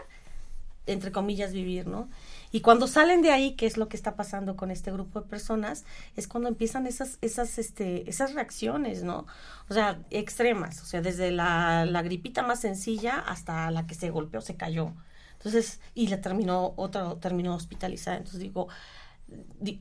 [0.86, 2.10] entre comillas, vivir, ¿no?
[2.52, 5.28] Y cuando salen de ahí, que es lo que está pasando con este grupo de
[5.28, 9.26] personas, es cuando empiezan esas, esas, este, esas reacciones, ¿no?
[9.70, 14.10] O sea, extremas, o sea, desde la, la gripita más sencilla hasta la que se
[14.10, 14.94] golpeó, se cayó.
[15.34, 18.17] Entonces, y la terminó, otra terminó hospitalizada.
[18.17, 18.67] Entonces digo,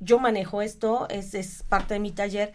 [0.00, 2.52] yo manejo esto, es, es parte de mi taller,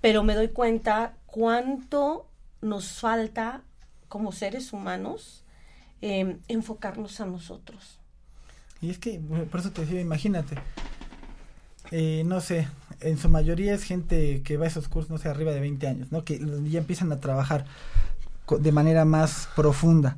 [0.00, 2.28] pero me doy cuenta cuánto
[2.60, 3.62] nos falta
[4.08, 5.45] como seres humanos
[6.06, 7.98] eh, enfocarnos a nosotros.
[8.80, 9.18] Y es que,
[9.50, 10.54] por eso te decía, imagínate,
[11.90, 12.68] eh, no sé,
[13.00, 15.88] en su mayoría es gente que va a esos cursos, no sé, arriba de 20
[15.88, 16.24] años, ¿no?
[16.24, 16.38] Que
[16.70, 17.64] ya empiezan a trabajar
[18.48, 20.16] de manera más profunda.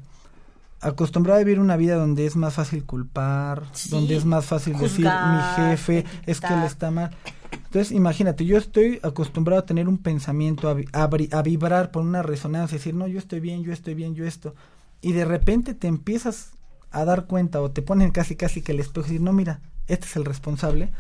[0.82, 5.06] Acostumbrado a vivir una vida donde es más fácil culpar, donde es más fácil decir
[5.06, 7.16] mi jefe es que él está mal.
[7.50, 12.76] Entonces, imagínate, yo estoy acostumbrado a tener un pensamiento, a, a, vibrar por una resonancia,
[12.76, 14.54] decir, no, yo estoy bien, yo estoy bien, yo esto.
[15.00, 16.52] Y de repente te empiezas
[16.90, 19.60] a dar cuenta o te ponen casi casi que el espejo y decir, no, mira,
[19.86, 20.90] este es el responsable.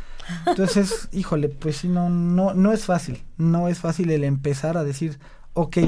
[0.46, 5.18] Entonces, híjole, pues no, no, no es fácil, no es fácil el empezar a decir,
[5.54, 5.78] ok,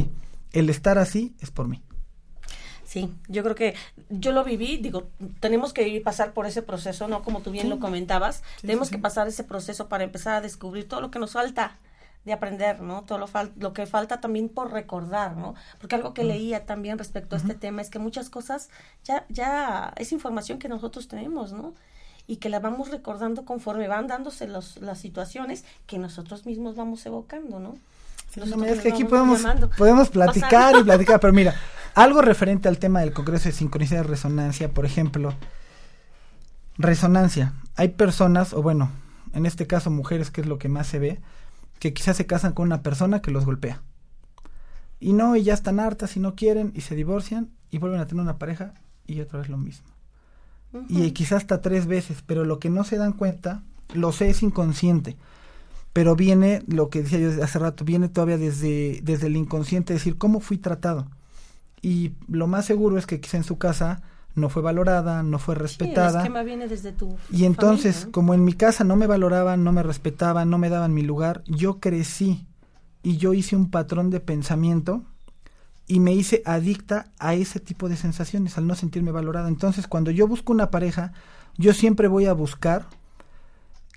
[0.52, 1.82] el estar así es por mí.
[2.84, 3.74] Sí, yo creo que
[4.08, 7.22] yo lo viví, digo, tenemos que ir pasar por ese proceso, ¿no?
[7.22, 11.00] Como tú bien lo comentabas, tenemos que pasar ese proceso para empezar a descubrir todo
[11.00, 11.78] lo que nos falta
[12.24, 13.02] de aprender, ¿no?
[13.02, 15.54] Todo lo, lo que falta también por recordar, ¿no?
[15.78, 18.68] Porque algo que leía también respecto a este tema es que muchas cosas
[19.04, 21.74] ya, ya es información que nosotros tenemos, ¿no?
[22.26, 27.04] Y que la vamos recordando conforme van dándose los, las situaciones que nosotros mismos vamos
[27.06, 27.76] evocando, ¿no?
[28.36, 29.44] es que aquí podemos,
[29.76, 31.54] podemos platicar y platicar, pero mira,
[31.94, 35.34] algo referente al tema del Congreso de Sincronicidad de Resonancia, por ejemplo,
[36.78, 37.54] resonancia.
[37.74, 38.92] Hay personas, o bueno,
[39.32, 41.20] en este caso mujeres, que es lo que más se ve,
[41.80, 43.82] que quizás se casan con una persona que los golpea.
[45.00, 48.06] Y no, y ya están hartas y no quieren y se divorcian y vuelven a
[48.06, 48.74] tener una pareja
[49.06, 49.88] y otra vez lo mismo.
[50.88, 54.44] Y quizás hasta tres veces, pero lo que no se dan cuenta, lo sé, es
[54.44, 55.16] inconsciente
[55.92, 60.18] pero viene, lo que decía yo hace rato, viene todavía desde, desde el inconsciente, decir,
[60.18, 61.08] ¿cómo fui tratado?
[61.82, 64.02] Y lo más seguro es que quizá en su casa
[64.34, 66.24] no fue valorada, no fue respetada.
[66.24, 69.82] Sí, viene desde tu y entonces, como en mi casa no me valoraban, no me
[69.82, 72.46] respetaban, no me daban mi lugar, yo crecí
[73.02, 75.02] y yo hice un patrón de pensamiento
[75.86, 79.48] y me hice adicta a ese tipo de sensaciones, al no sentirme valorada.
[79.48, 81.12] Entonces, cuando yo busco una pareja,
[81.56, 82.86] yo siempre voy a buscar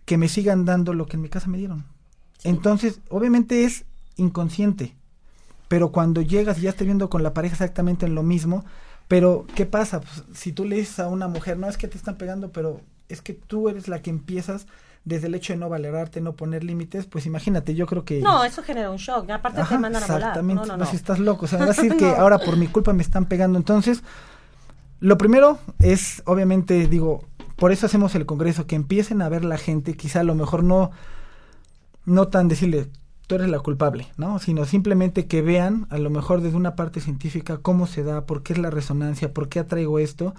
[0.06, 1.86] que me sigan dando lo que en mi casa me dieron.
[2.44, 3.86] Entonces, obviamente es
[4.18, 4.96] inconsciente,
[5.68, 8.66] pero cuando llegas y ya estás viendo con la pareja exactamente en lo mismo,
[9.14, 10.02] pero ¿qué pasa?
[10.02, 12.82] Pues, si tú le dices a una mujer, no es que te están pegando, pero
[13.10, 14.66] es que tú eres la que empiezas
[15.06, 18.22] desde el hecho de no valorarte, no poner límites, pues imagínate, yo creo que...
[18.22, 20.18] No, eso genera un shock, aparte te mandan a volar.
[20.18, 22.66] Exactamente, no, no, si estás loco, o sea, va a decir que ahora por mi
[22.66, 24.02] culpa me están pegando, entonces,
[25.00, 27.24] lo primero es, obviamente, digo,
[27.56, 30.64] por eso hacemos el congreso, que empiecen a ver la gente, quizá a lo mejor
[30.64, 30.90] no,
[32.06, 32.90] no tan decirle,
[33.34, 34.38] tú eres la culpable, ¿no?
[34.38, 38.44] Sino simplemente que vean, a lo mejor desde una parte científica, cómo se da, por
[38.44, 40.36] qué es la resonancia, por qué atraigo esto,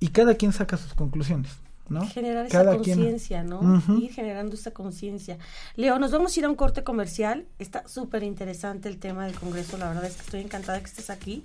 [0.00, 1.56] y cada quien saca sus conclusiones.
[1.88, 2.06] ¿no?
[2.06, 3.82] Generar esa conciencia, ¿no?
[3.98, 5.38] Ir generando esa conciencia.
[5.76, 7.46] Leo, nos vamos a ir a un corte comercial.
[7.58, 9.78] Está súper interesante el tema del Congreso.
[9.78, 11.42] La verdad es que estoy encantada que estés aquí.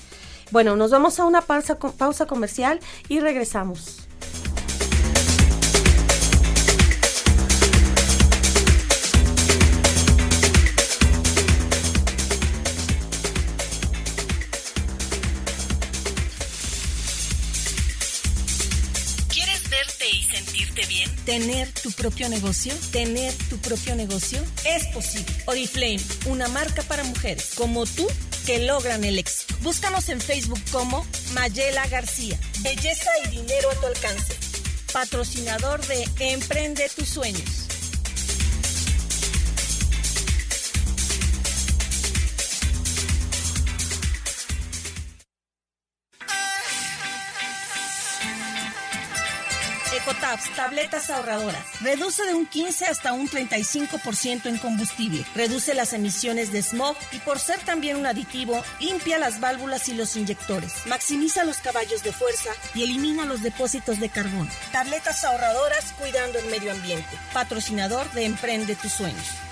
[0.51, 4.07] Bueno, nos vamos a una pausa, pausa comercial y regresamos.
[21.25, 22.71] ¿Tener tu propio negocio?
[22.91, 24.39] ¿Tener tu propio negocio?
[24.63, 25.25] Es posible.
[25.45, 28.07] Oriflame, una marca para mujeres como tú
[28.45, 29.55] que logran el éxito.
[29.61, 32.39] Búscanos en Facebook como Mayela García.
[32.61, 34.35] Belleza y dinero a tu alcance.
[34.93, 37.64] Patrocinador de Emprende tus sueños.
[50.55, 51.63] Tabletas ahorradoras.
[51.81, 55.25] Reduce de un 15 hasta un 35% en combustible.
[55.35, 59.93] Reduce las emisiones de smog y por ser también un aditivo, limpia las válvulas y
[59.93, 60.85] los inyectores.
[60.85, 64.49] Maximiza los caballos de fuerza y elimina los depósitos de carbón.
[64.71, 67.17] Tabletas ahorradoras cuidando el medio ambiente.
[67.33, 69.44] Patrocinador de Emprende tus sueños.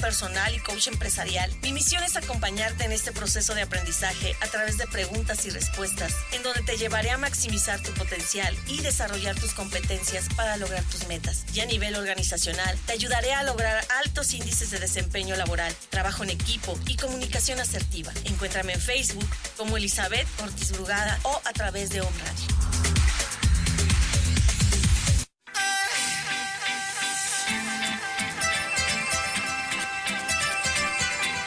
[0.00, 4.78] Personal y coach empresarial, mi misión es acompañarte en este proceso de aprendizaje a través
[4.78, 9.52] de preguntas y respuestas, en donde te llevaré a maximizar tu potencial y desarrollar tus
[9.52, 11.44] competencias para lograr tus metas.
[11.54, 16.30] Y a nivel organizacional, te ayudaré a lograr altos índices de desempeño laboral, trabajo en
[16.30, 18.12] equipo y comunicación asertiva.
[18.24, 22.99] Encuéntrame en Facebook como Elizabeth Ortiz Brugada o a través de Home Radio.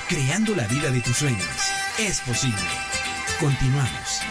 [0.07, 1.71] Creando la vida de tus sueños.
[1.97, 2.57] Es posible.
[3.39, 4.21] Continuamos.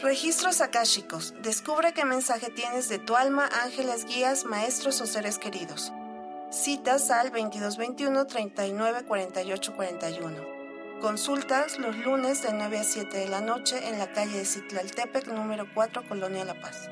[0.00, 1.34] Registros akáshicos.
[1.42, 5.92] Descubre qué mensaje tienes de tu alma, ángeles, guías, maestros o seres queridos.
[6.50, 10.55] Citas al 2221 39 48 41.
[11.00, 15.28] Consultas los lunes de 9 a 7 de la noche en la calle de Citlaltepec,
[15.28, 16.88] número 4, Colonia La Paz.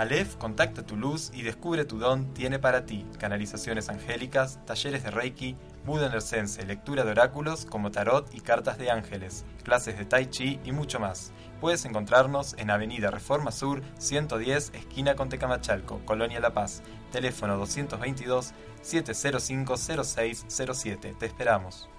[0.00, 5.10] Aleph contacta tu luz y descubre tu don tiene para ti canalizaciones angélicas, talleres de
[5.10, 10.30] Reiki, Buda Sense, lectura de oráculos como tarot y cartas de ángeles, clases de Tai
[10.30, 11.32] Chi y mucho más.
[11.60, 16.82] Puedes encontrarnos en Avenida Reforma Sur 110, esquina con Tecamachalco, Colonia La Paz.
[17.12, 21.14] Teléfono 222 705 0607.
[21.18, 21.90] Te esperamos.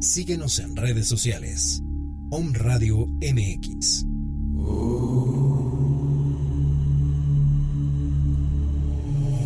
[0.00, 1.82] Síguenos en redes sociales.
[2.30, 4.04] Om Radio MX.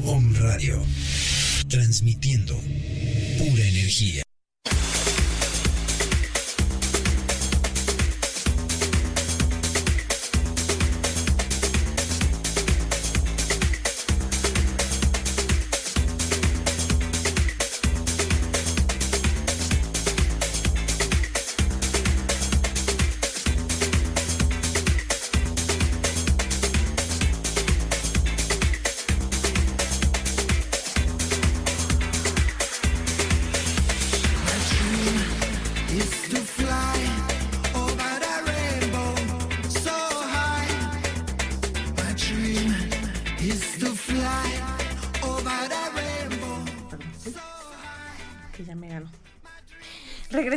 [0.05, 0.83] Om Radio.
[1.69, 2.55] Transmitiendo
[3.38, 4.23] Pura energía.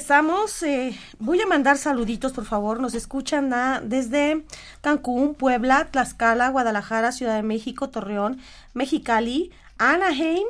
[0.06, 0.62] Regresamos.
[0.62, 2.80] Eh, voy a mandar saluditos, por favor.
[2.80, 3.52] Nos escuchan
[3.90, 4.44] desde
[4.82, 8.40] Cancún, Puebla, Tlaxcala, Guadalajara, Ciudad de México, Torreón,
[8.76, 10.46] Mexicali, Anaheim,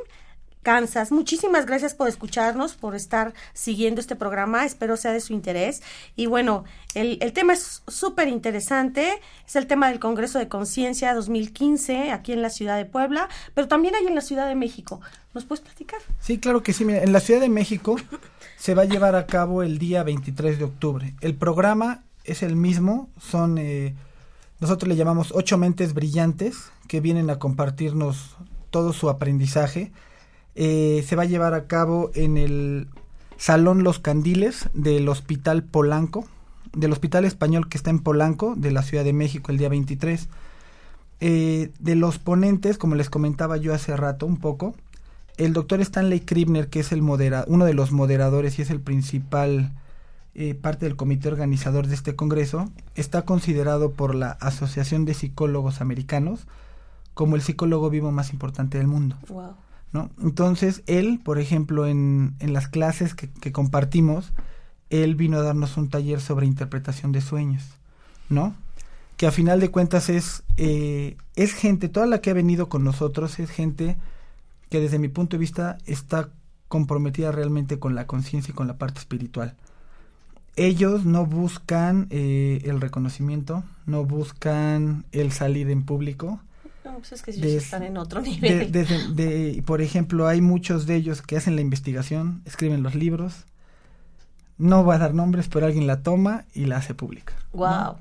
[0.62, 1.10] Kansas.
[1.10, 4.66] Muchísimas gracias por escucharnos, por estar siguiendo este programa.
[4.66, 5.82] Espero sea de su interés.
[6.16, 9.22] Y bueno, el, tema es súper interesante.
[9.46, 13.68] Es el tema del Congreso de Conciencia 2015 aquí en la ciudad de Puebla, pero
[13.68, 15.00] también hay en la Ciudad de México.
[15.32, 16.00] ¿Nos puedes platicar?
[16.20, 16.84] Sí, claro que sí.
[16.84, 17.96] en la Ciudad de México
[18.56, 21.14] se va a llevar a cabo el día 23 de octubre.
[21.20, 23.08] El programa es el mismo.
[23.20, 23.94] Son, eh,
[24.60, 28.36] nosotros le llamamos ocho mentes brillantes que vienen a compartirnos
[28.70, 29.92] todo su aprendizaje
[30.58, 32.88] eh, se va a llevar a cabo en el
[33.36, 36.26] Salón Los Candiles del Hospital Polanco,
[36.72, 40.28] del Hospital Español que está en Polanco, de la Ciudad de México, el día 23.
[41.20, 44.74] Eh, de los ponentes, como les comentaba yo hace rato un poco,
[45.36, 48.80] el doctor Stanley Kribner, que es el modera uno de los moderadores y es el
[48.80, 49.72] principal
[50.34, 55.80] eh, parte del comité organizador de este congreso, está considerado por la Asociación de Psicólogos
[55.80, 56.46] Americanos
[57.14, 59.16] como el psicólogo vivo más importante del mundo.
[60.22, 64.32] Entonces, él, por ejemplo, en, en las clases que, compartimos,
[64.90, 67.64] él vino a darnos un taller sobre interpretación de sueños,
[68.28, 68.54] ¿no?
[69.16, 72.84] Que a final de cuentas es, eh, es gente, toda la que ha venido con
[72.84, 73.96] nosotros es gente
[74.68, 76.30] que desde mi punto de vista está
[76.68, 79.54] comprometida realmente con la conciencia y con la parte espiritual.
[80.56, 86.40] Ellos no buscan eh, el reconocimiento, no buscan el salir en público,
[86.98, 88.72] pues es que ellos están en otro nivel.
[88.72, 93.44] De, por ejemplo, hay muchos de ellos que hacen la investigación, escriben los libros.
[94.58, 97.34] No voy a dar nombres, pero alguien la toma y la hace pública.
[97.52, 97.96] Wow.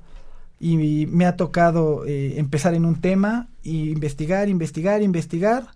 [0.60, 5.68] Y, me ha tocado eh, empezar en un tema y investigar, investigar, investigar.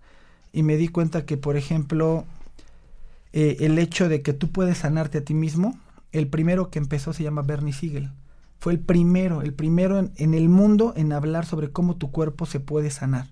[0.51, 2.25] Y me di cuenta que, por ejemplo,
[3.33, 5.79] eh, el hecho de que tú puedes sanarte a ti mismo,
[6.11, 8.11] el primero que empezó se llama Bernie Siegel
[8.59, 12.59] fue el primero, el primero en, el mundo en hablar sobre cómo tu cuerpo se
[12.59, 13.27] puede sanar.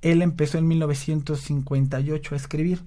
[0.00, 2.84] Él empezó en 1958 a escribir.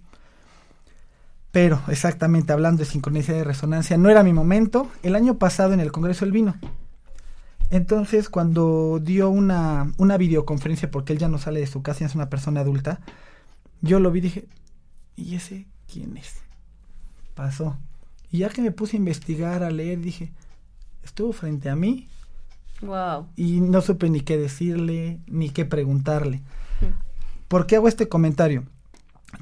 [1.52, 4.90] Pero, exactamente, hablando de sincronicidad de resonancia, no era mi momento.
[5.04, 6.56] El año pasado en el Congreso él vino.
[7.70, 12.16] Entonces, cuando dio una, una videoconferencia, porque él ya no sale de su casa, es
[12.16, 13.02] una persona adulta,
[13.82, 14.48] yo lo vi y dije,
[15.16, 16.36] ¿y ese quién es?
[17.36, 17.78] Pasó.
[18.32, 20.32] Y ya que me puse a investigar, a leer, dije,
[21.04, 22.08] estuvo frente a mí.
[22.82, 23.28] Wow.
[23.36, 26.42] Y no supe ni qué decirle, ni qué preguntarle.
[27.48, 28.66] ¿Por qué hago este comentario?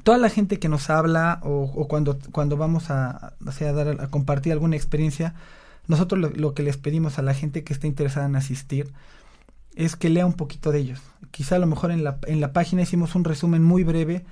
[0.04, 4.76] Toda la gente que nos habla o, cuando, cuando vamos a, dar, a compartir alguna
[4.76, 5.34] experiencia,
[5.86, 8.92] nosotros lo, que les pedimos a la gente que está interesada en asistir
[9.76, 11.00] es que lea un poquito de ellos.
[11.30, 14.24] Quizá a lo mejor en la, en la página hicimos un resumen muy breve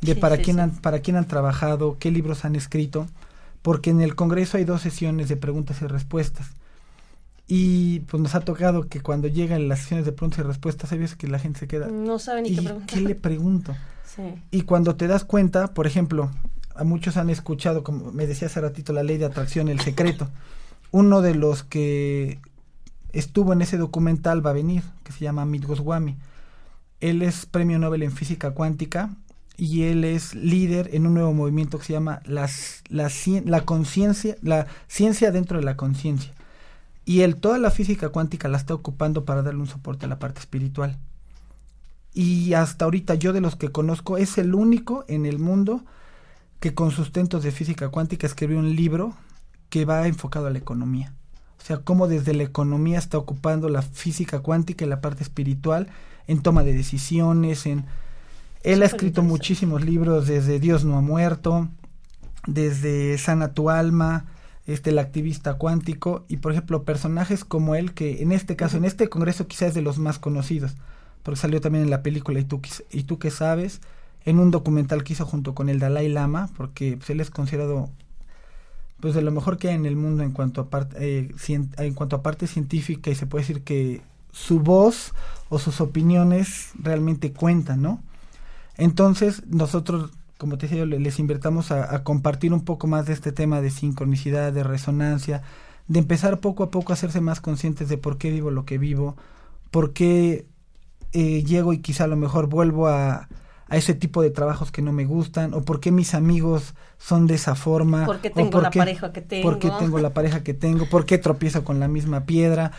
[0.00, 3.06] de para, quién Han, para quién han trabajado, qué libros han escrito,
[3.60, 6.48] porque en el Congreso hay dos sesiones de preguntas y respuestas.
[7.48, 10.98] Y pues nos ha tocado que cuando llegan las sesiones de preguntas y respuestas, hay
[10.98, 11.88] veces que la gente se queda.
[11.88, 12.86] No sabe ni qué preguntar.
[12.86, 13.76] ¿Qué le pregunto?
[14.50, 16.30] Y cuando te das cuenta, por ejemplo,
[16.74, 20.28] a muchos han escuchado, como me decía hace ratito, la ley de atracción, el secreto.
[20.90, 22.38] Uno de los que
[23.12, 26.16] estuvo en ese documental va a venir, que se llama Amit Goswami.
[27.00, 29.10] Él es premio Nobel en física cuántica
[29.56, 32.48] y él es líder en un nuevo movimiento que se llama la,
[32.90, 36.32] la conciencia, la ciencia dentro de la conciencia.
[37.04, 40.18] Y él toda la física cuántica la está ocupando para darle un soporte a la
[40.18, 40.98] parte espiritual.
[42.14, 45.84] Y hasta ahorita yo de los que conozco es el único en el mundo
[46.60, 49.14] que con sustentos de física cuántica escribió un libro
[49.68, 51.12] que va enfocado a la economía.
[51.62, 55.88] O sea, cómo desde la economía está ocupando la física cuántica y la parte espiritual
[56.26, 57.86] en toma de decisiones, en...
[58.64, 61.68] Él ha escrito muchísimos libros desde Dios no ha muerto,
[62.46, 64.26] desde Sana tu alma,
[64.66, 68.84] este el activista cuántico y por ejemplo personajes como él que en este caso en
[68.84, 70.76] este congreso quizás es de los más conocidos
[71.24, 72.60] porque salió también en la película y tú
[72.92, 73.80] y tú qué sabes
[74.24, 77.90] en un documental que hizo junto con el Dalai Lama, porque pues, él es considerado
[79.02, 81.92] pues de lo mejor que hay en el mundo en cuanto a parte eh, en
[81.92, 84.00] cuanto a parte científica y se puede decir que
[84.30, 85.12] su voz
[85.48, 88.00] o sus opiniones realmente cuentan, ¿no?
[88.76, 93.60] Entonces nosotros, como te decía, les invertamos a, compartir un poco más de este tema
[93.60, 95.42] de sincronicidad, de resonancia,
[95.88, 98.78] de empezar poco a poco a hacerse más conscientes de por qué vivo lo que
[98.78, 99.16] vivo,
[99.72, 100.46] por qué
[101.12, 103.28] eh, llego y quizá a lo mejor vuelvo a,
[103.72, 107.26] a ese tipo de trabajos que no me gustan, o por qué mis amigos son
[107.26, 110.42] de esa forma, por qué tengo la pareja que tengo, por qué tengo la pareja
[110.42, 112.72] que tengo, por qué tropiezo con la misma piedra.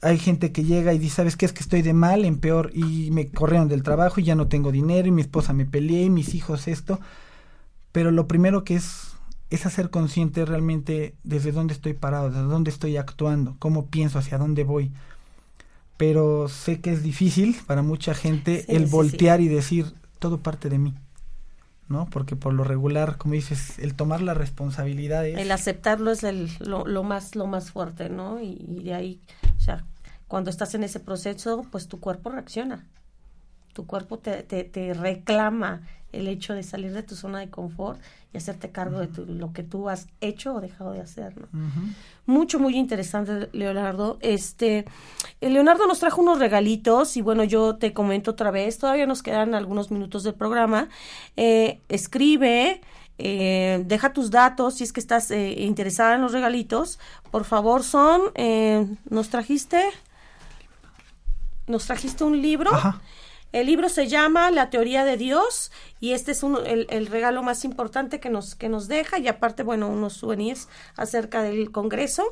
[0.00, 1.44] Hay gente que llega y dice, ¿sabes qué?
[1.44, 4.48] Es que estoy de mal en peor y me corrieron del trabajo y ya no
[4.48, 6.98] tengo dinero y mi esposa me peleé y mis hijos esto.
[7.92, 9.12] Pero lo primero que es
[9.50, 14.38] es hacer consciente realmente desde dónde estoy parado, desde dónde estoy actuando, cómo pienso, hacia
[14.38, 14.92] dónde voy.
[15.98, 19.92] Pero sé que es difícil para mucha gente el voltear y decir,
[20.22, 20.94] todo parte de mí.
[21.88, 22.06] ¿no?
[22.06, 25.36] Porque por lo regular, como dices, el tomar la responsabilidad es...
[25.36, 28.40] El aceptarlo es el, lo, lo más, lo más fuerte, ¿no?
[28.40, 28.54] Y,
[28.84, 29.20] de ahí,
[29.58, 29.84] o sea,
[30.28, 32.86] cuando estás en ese proceso, pues tu cuerpo reacciona.
[33.74, 35.82] Tu cuerpo te, te reclama
[36.12, 38.00] el hecho de salir de tu zona de confort
[38.32, 41.48] y hacerte cargo de tu, lo que tú has hecho o dejado de hacer, ¿no?
[41.52, 41.94] Uh -huh.
[42.26, 44.18] Mucho, muy interesante, Leonardo.
[44.20, 44.84] Este,
[45.40, 49.54] Leonardo nos trajo unos regalitos y bueno, yo te comento otra vez, todavía nos quedan
[49.54, 50.88] algunos minutos del programa.
[51.36, 52.80] Eh, escribe,
[53.18, 56.98] eh, deja tus datos si es que estás eh, interesada en los regalitos.
[57.30, 59.82] Por favor, son, eh, nos trajiste,
[61.66, 62.74] nos trajiste un libro.
[62.74, 63.00] Ajá.
[63.52, 67.42] El libro se llama La teoría de Dios y este es un, el, el, regalo
[67.42, 72.24] más importante que nos, que nos deja y aparte, bueno, unos souvenirs acerca del Congreso.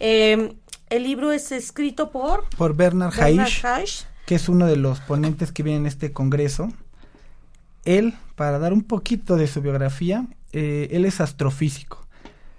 [0.00, 0.54] Eh,
[0.90, 2.44] el libro es escrito por...
[2.58, 6.70] Por Bernard, Bernard Heisch, que es uno de los ponentes que viene en este Congreso.
[7.86, 12.06] Él, para dar un poquito de su biografía, eh, él es astrofísico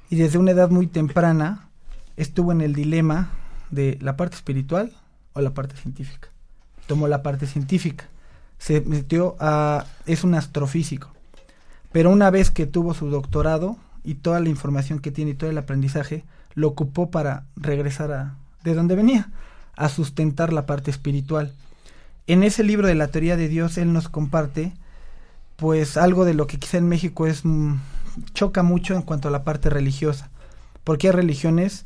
[0.10, 1.70] y desde una edad muy temprana
[2.16, 3.32] estuvo en el dilema
[3.70, 4.94] de la parte espiritual
[5.34, 6.30] o la parte científica
[6.88, 8.06] tomó la parte científica,
[8.58, 11.12] se metió a, es un astrofísico,
[11.92, 15.50] pero una vez que tuvo su doctorado y toda la información que tiene y todo
[15.50, 16.24] el aprendizaje,
[16.56, 19.30] lo ocupó para regresar a de donde venía,
[19.76, 21.54] a sustentar la parte espiritual.
[22.26, 24.74] En ese libro de la teoría de Dios, él nos comparte,
[25.56, 27.76] pues algo de lo que quizá en México es mmm,
[28.34, 30.30] choca mucho en cuanto a la parte religiosa,
[30.84, 31.86] porque hay religiones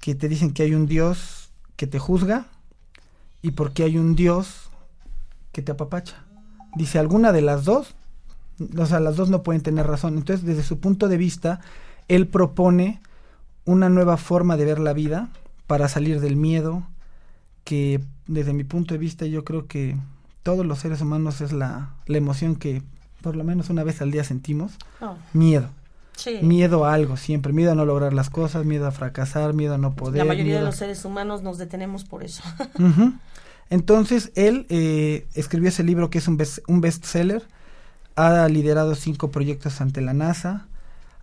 [0.00, 2.46] que te dicen que hay un Dios que te juzga,
[3.42, 4.70] y porque hay un Dios
[5.52, 6.24] que te apapacha.
[6.74, 7.94] Dice, alguna de las dos,
[8.76, 10.16] o sea, las dos no pueden tener razón.
[10.16, 11.60] Entonces, desde su punto de vista,
[12.08, 13.00] él propone
[13.64, 15.28] una nueva forma de ver la vida
[15.66, 16.86] para salir del miedo,
[17.64, 19.96] que desde mi punto de vista yo creo que
[20.42, 22.82] todos los seres humanos es la, la emoción que
[23.20, 25.16] por lo menos una vez al día sentimos, oh.
[25.32, 25.68] miedo.
[26.18, 26.40] Sí.
[26.42, 29.78] Miedo a algo siempre, miedo a no lograr las cosas, miedo a fracasar, miedo a
[29.78, 30.18] no poder.
[30.18, 30.58] La mayoría miedo...
[30.60, 32.42] de los seres humanos nos detenemos por eso.
[32.78, 33.18] Uh -huh.
[33.70, 37.44] Entonces, él eh, escribió ese libro que es un, best, un bestseller,
[38.16, 40.66] ha liderado cinco proyectos ante la NASA,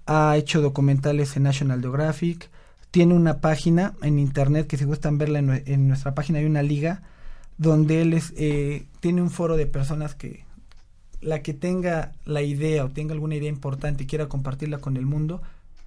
[0.06, 2.50] ha hecho documentales en National Geographic,
[2.92, 6.62] tiene una página en internet que si gustan verla en, en nuestra página hay una
[6.62, 7.02] liga
[7.58, 10.45] donde él es, eh, tiene un foro de personas que
[11.26, 15.08] la que tenga la idea o tenga alguna idea importante y quiera compartirla con el
[15.08, 15.42] mundo,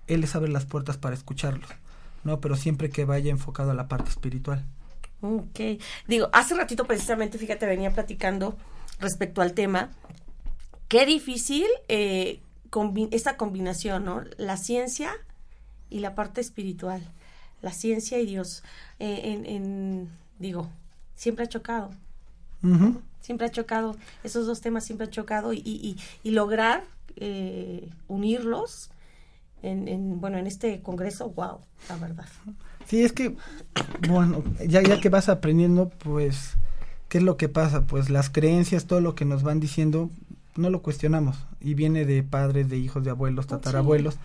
[0.08, 1.70] él les abre las puertas para escucharlos,
[2.24, 2.40] ¿no?
[2.40, 4.64] Pero siempre que vaya enfocado a la parte espiritual.
[5.20, 5.60] Ok.
[6.08, 8.56] Digo, hace ratito precisamente, fíjate, venía platicando
[8.98, 9.90] respecto al tema.
[10.88, 14.24] Qué difícil eh, combi esta combinación, ¿no?
[14.38, 15.12] La ciencia
[15.88, 17.12] y la parte espiritual.
[17.62, 18.64] La ciencia y Dios.
[18.98, 20.08] Eh, en, en,
[20.40, 20.68] digo,
[21.14, 21.90] siempre ha chocado.
[22.64, 23.00] Uh -huh.
[23.28, 23.94] Siempre ha chocado.
[24.24, 26.82] Esos dos temas siempre han chocado y, y, y lograr
[27.16, 28.88] eh, unirlos
[29.60, 31.58] en, en, bueno, en este congreso, wow,
[31.90, 32.24] la verdad.
[32.86, 33.36] Sí, es que,
[34.08, 36.56] bueno, ya, ya que vas aprendiendo, pues,
[37.10, 37.86] ¿qué es lo que pasa?
[37.86, 40.08] Pues las creencias, todo lo que nos van diciendo,
[40.56, 41.36] no lo cuestionamos.
[41.60, 44.14] Y viene de padres, de hijos, de abuelos, tatarabuelos.
[44.14, 44.20] Sí.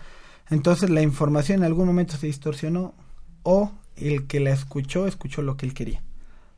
[0.48, 2.94] Entonces la información en algún momento se distorsionó
[3.42, 6.02] o el que la escuchó, escuchó lo que él quería.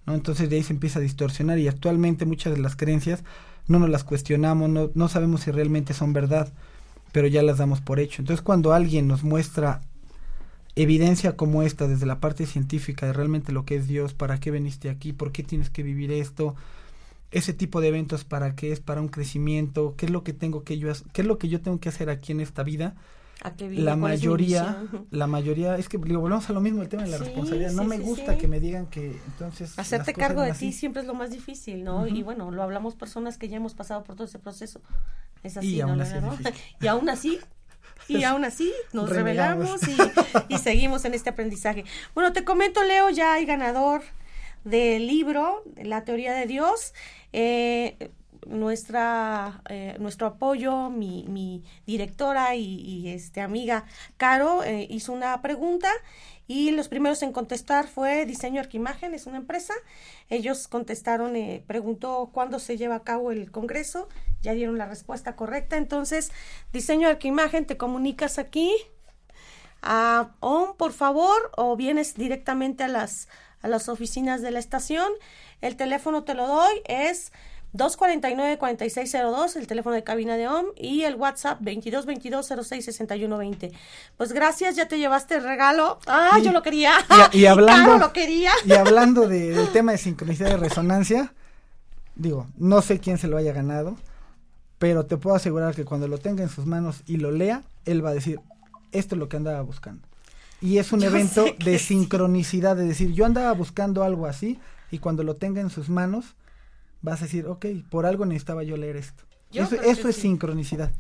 [0.07, 0.15] ¿No?
[0.15, 3.25] Entonces de ahí se empieza a distorsionar y actualmente muchas de las creencias
[3.69, 6.53] no nos las cuestionamos, no, no sabemos si realmente son verdad,
[7.13, 8.23] pero ya las damos por hecho.
[8.23, 9.81] Entonces cuando alguien nos muestra
[10.77, 14.51] evidencia como esta desde la parte científica de realmente lo que es Dios, para qué
[14.51, 16.55] veniste aquí, por qué tienes que vivir esto,
[17.31, 20.63] ese tipo de eventos para qué es para un crecimiento, qué es lo que tengo
[20.63, 22.95] que yo qué es lo que yo tengo que hacer aquí en esta vida.
[23.71, 27.19] La mayoría, la mayoría, es que digo, volvemos a lo mismo el tema de la
[27.19, 27.73] responsabilidad.
[27.73, 29.79] No me gusta que me digan que entonces.
[29.79, 32.07] Hacerte cargo de ti siempre es lo más difícil, ¿no?
[32.07, 34.81] Y bueno, lo hablamos personas que ya hemos pasado por todo ese proceso.
[35.43, 35.89] Es así, y ¿no?
[35.89, 36.15] Aún así
[36.81, 37.39] y aún así
[38.09, 39.81] y aún así nos revelamos
[40.49, 41.85] y, seguimos en este aprendizaje.
[42.15, 44.03] Bueno, te comento, Leo, ya hay ganador
[44.65, 46.95] del libro, La teoría de Dios.
[47.33, 48.11] Eh,
[48.49, 53.85] nuestra eh, nuestro apoyo mi, directora y, este amiga
[54.17, 55.89] Caro eh, hizo una pregunta
[56.49, 59.75] y los primeros en contestar fue Diseño Arquimagen, es una empresa.
[60.31, 64.09] Ellos contestaron, eh, preguntó cuándo se lleva a cabo el congreso,
[64.43, 65.77] ya dieron la respuesta correcta.
[65.77, 66.31] Entonces,
[66.73, 68.73] Diseño Arquimagen, te comunicas aquí
[69.83, 73.29] a ON, por favor, o vienes directamente a las,
[73.61, 75.11] a las oficinas de la estación.
[75.63, 77.33] El teléfono te lo doy, es
[77.77, 83.73] 249-4602, el teléfono de cabina de OM y el WhatsApp 2222-066120.
[84.17, 85.99] Pues gracias, ya te llevaste el regalo.
[86.07, 86.93] Ah, yo lo quería.
[87.33, 88.53] Y, hablando, lo quería.
[88.65, 91.33] Y hablando del tema de sincronicidad de resonancia,
[92.15, 93.97] digo, no sé quién se lo haya ganado,
[94.79, 98.05] pero te puedo asegurar que cuando lo tenga en sus manos y lo lea, él
[98.05, 98.41] va a decir,
[98.93, 100.07] esto es lo que andaba buscando.
[100.61, 104.59] Y es un evento de sincronicidad, de decir, yo andaba buscando algo así
[104.91, 106.35] y cuando lo tenga en sus manos,
[107.01, 109.25] vas a decir, ok, por algo necesitaba yo leer esto.
[109.53, 110.93] eso, es sincronicidad.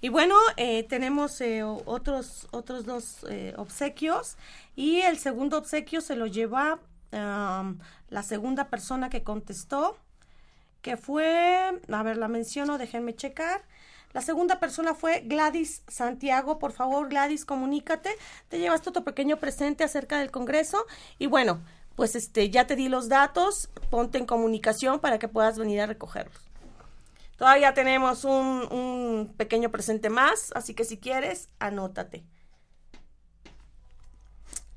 [0.00, 4.36] Y bueno, eh, tenemos eh, otros, otros dos eh, obsequios
[4.74, 6.80] y el segundo obsequio se lo lleva
[7.12, 9.96] la segunda persona que contestó,
[10.80, 13.62] que fue, a ver, la menciono, déjenme checar.
[14.12, 16.58] La segunda persona fue Gladys Santiago.
[16.58, 18.10] Por favor, Gladys, comunícate.
[18.48, 20.84] Te llevas tu pequeño presente acerca del Congreso.
[21.18, 21.60] Y bueno,
[21.96, 25.86] pues este, ya te di los datos, ponte en comunicación para que puedas venir a
[25.86, 26.50] recogerlos.
[27.36, 32.22] Todavía tenemos un, pequeño presente más, así que si quieres, anótate.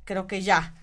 [0.06, 0.74] Creo que ya.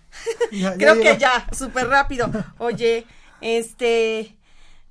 [0.50, 2.30] Creo que ya, súper rápido.
[2.58, 3.06] Oye,
[3.40, 4.36] este,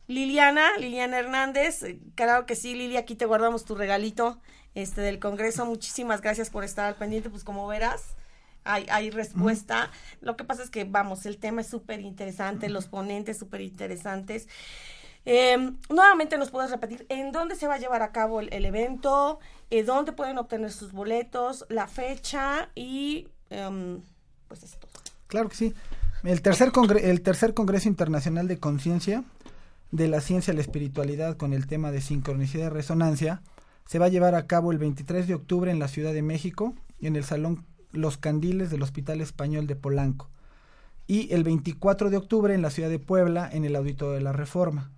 [0.08, 1.86] Liliana, Liliana Hernández,
[2.16, 4.42] claro que sí, Lili, aquí te guardamos tu regalito
[4.74, 5.68] este del Congreso.
[5.68, 8.16] Muchísimas gracias por estar al pendiente, pues como verás,
[8.64, 9.92] hay, hay respuesta.
[10.22, 14.48] Lo que pasa es que, vamos, el tema es súper interesante, los ponentes súper interesantes.
[15.26, 19.40] Em, nuevamente nos puedes repetir en dónde se va a llevar a cabo el, evento,
[19.70, 24.02] eh, dónde pueden obtener sus boletos, la fecha y em,
[24.48, 24.88] pues esto.
[25.28, 25.74] Claro que sí.
[26.24, 29.24] El tercer, el tercer Congreso Internacional de Conciencia
[29.92, 33.42] de la Ciencia y la Espiritualidad con el tema de sincronicidad y resonancia
[33.86, 36.76] se va a llevar a cabo el 23 de octubre en la Ciudad de México
[37.02, 40.30] en el Salón los Candiles del Hospital Español de Polanco.
[41.08, 44.32] Y el 24 de octubre en la ciudad de Puebla, en el Auditorio de la
[44.32, 44.92] Reforma.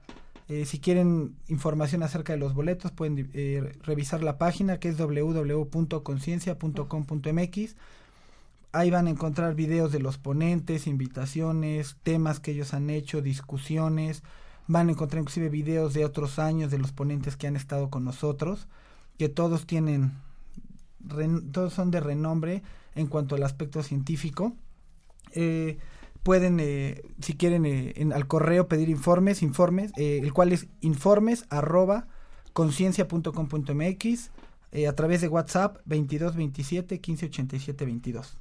[0.50, 4.98] Eh, si quieren información acerca de los boletos, pueden eh, revisar la página que es
[4.98, 7.76] www.conciencia.com.mx.
[8.74, 14.24] Ahí van a encontrar videos de los ponentes, invitaciones, temas que ellos han hecho, discusiones.
[14.68, 18.04] Van a encontrar inclusive videos de otros años de los ponentes que han estado con
[18.04, 18.68] nosotros,
[19.18, 20.12] que todos tienen,
[21.54, 22.64] todos son de renombre
[22.96, 24.56] en cuanto al aspecto científico.
[25.34, 25.78] Eh,
[26.24, 31.46] pueden, eh, si quieren, eh, en, al correo pedir informes, informes, el cual es informes
[31.50, 32.08] arroba
[32.54, 34.32] conciencia.com.mx,
[34.88, 38.38] a través de WhatsApp 22 27 15 87 22.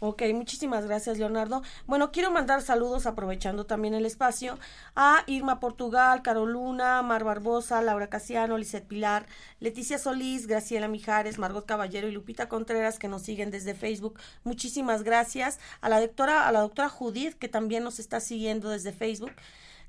[0.00, 1.62] Ok, muchísimas gracias, Leonardo.
[1.86, 4.56] Bueno, quiero mandar saludos aprovechando también el espacio
[4.94, 9.26] a Irma Portugal, Caroluna, Mar Barbosa, Laura Casiano, Lizeth Pilar,
[9.58, 14.20] Leticia Solís, Graciela Mijares, Margot Caballero y Lupita Contreras que nos siguen desde Facebook.
[14.44, 18.92] Muchísimas gracias a la doctora, a la doctora Judith que también nos está siguiendo desde
[18.92, 19.32] Facebook.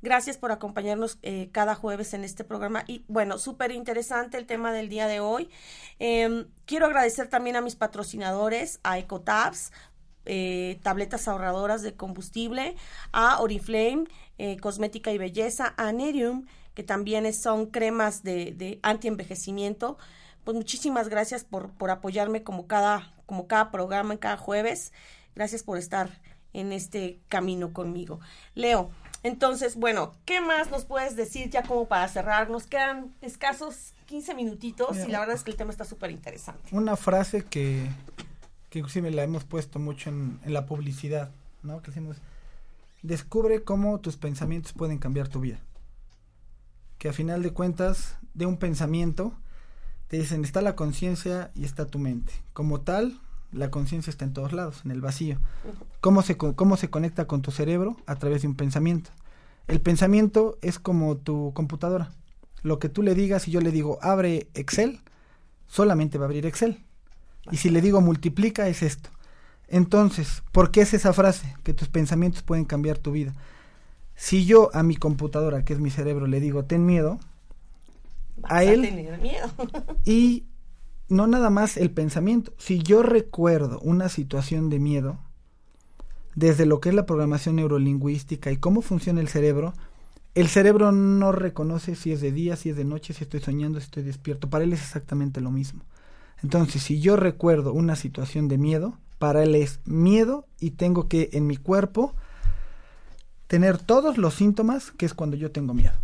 [0.02, 2.86] Gracias por acompañarnos eh, cada jueves en este programa.
[2.88, 5.50] Y bueno, súper interesante el tema del día de hoy.
[6.00, 9.74] Em, quiero agradecer también a mis patrocinadores, a Ecotabs,
[10.26, 12.76] eh, tabletas ahorradoras de combustible,
[13.12, 14.06] a Oriflame,
[14.38, 19.98] eh, Cosmética y Belleza, a Nerium, que también son cremas de, de anti-envejecimiento.
[20.44, 24.94] Pues muchísimas gracias por, por apoyarme como cada, como cada programa, cada jueves.
[25.36, 26.10] Gracias por estar
[26.54, 28.20] en este camino conmigo.
[28.56, 28.92] Leo,
[29.24, 32.50] entonces, bueno, ¿qué más nos puedes decir ya como para cerrar?
[32.50, 36.70] Nos quedan escasos 15 minutitos y la verdad es que el tema está súper interesante.
[36.72, 37.90] Una frase que,
[38.70, 41.32] que inclusive la hemos puesto mucho en, la publicidad,
[41.64, 41.82] ¿no?
[41.82, 42.18] Que decimos,
[43.02, 45.60] descubre cómo tus pensamientos pueden cambiar tu vida.
[46.98, 49.34] Que a final de cuentas, de un pensamiento,
[50.08, 52.34] te dicen, está la conciencia y está tu mente.
[52.54, 53.20] Como tal,
[53.52, 55.40] la conciencia está en todos lados, en el vacío.
[56.02, 57.98] ¿Cómo se, ¿Cómo se conecta con tu cerebro?
[58.06, 59.10] A través de un pensamiento.
[59.68, 62.12] El pensamiento es como tu computadora.
[62.62, 65.00] Lo que tú le digas y yo le digo, abre Excel,
[65.68, 66.84] solamente va a abrir Excel
[67.52, 69.10] Y si le digo multiplica es esto.
[69.68, 71.56] Entonces, ¿por qué es esa frase?
[71.64, 73.34] Que tus pensamientos pueden cambiar tu vida.
[74.16, 77.20] Si yo a mi computadora, que es mi cerebro, le digo ten miedo,
[78.44, 79.48] a él tener miedo.
[80.06, 80.46] y
[81.08, 82.54] no nada más el pensamiento.
[82.58, 85.20] Si yo recuerdo una situación de miedo,
[86.36, 89.74] desde lo que es la programación neurolingüística y cómo funciona el cerebro,
[90.36, 93.80] el cerebro no reconoce si es de día, si es de noche, si estoy soñando,
[93.80, 94.50] si estoy despierto.
[94.50, 95.84] Para él es exactamente lo mismo.
[96.44, 101.30] Entonces, si yo recuerdo una situación de miedo, para él es miedo y tengo que
[101.34, 102.16] en mi cuerpo
[103.48, 105.96] tener todos los síntomas que es cuando yo tengo miedo.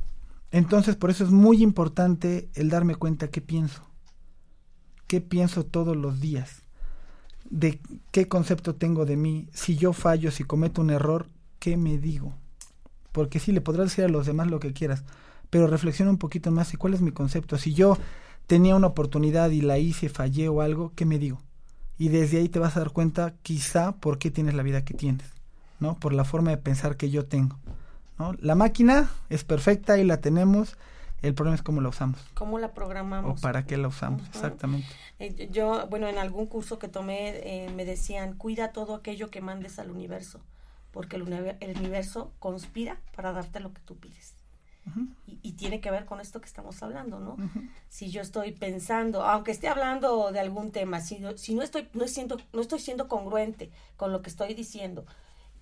[0.51, 3.83] Entonces, por eso es muy importante el darme cuenta qué pienso.
[5.07, 6.63] ¿Qué pienso todos los días?
[7.49, 7.79] ¿De
[8.11, 9.47] qué concepto tengo de mí?
[9.53, 11.29] Si yo fallo, si cometo un error,
[11.59, 12.33] ¿qué me digo?
[13.11, 15.03] Porque sí, le podrás decir a los demás lo que quieras,
[15.49, 17.57] pero reflexiona un poquito más y cuál es mi concepto.
[17.57, 17.97] Si yo
[18.47, 21.41] tenía una oportunidad y la hice, fallé o algo, ¿qué me digo?
[21.97, 24.93] Y desde ahí te vas a dar cuenta quizá por qué tienes la vida que
[24.93, 25.27] tienes,
[25.79, 25.95] ¿no?
[25.95, 27.57] Por la forma de pensar que yo tengo.
[28.19, 28.33] ¿no?
[28.39, 30.77] La máquina es perfecta y la tenemos
[31.25, 32.19] el problema es cómo la usamos.
[32.35, 33.39] ¿Cómo la programamos?
[33.39, 34.87] O para qué la usamos, exactamente.
[35.17, 39.41] Eh, yo, bueno, en algún curso que tomé eh, me decían, cuida todo aquello que
[39.41, 40.41] mandes al universo,
[40.91, 44.34] porque el, universo conspira para darte lo que tú pides.
[45.25, 47.37] Y, tiene que ver con esto que estamos hablando, ¿no?
[47.89, 52.07] Si yo estoy pensando, aunque esté hablando de algún tema, si, si no, estoy, no,
[52.07, 55.05] siento, no estoy siendo congruente con lo que estoy diciendo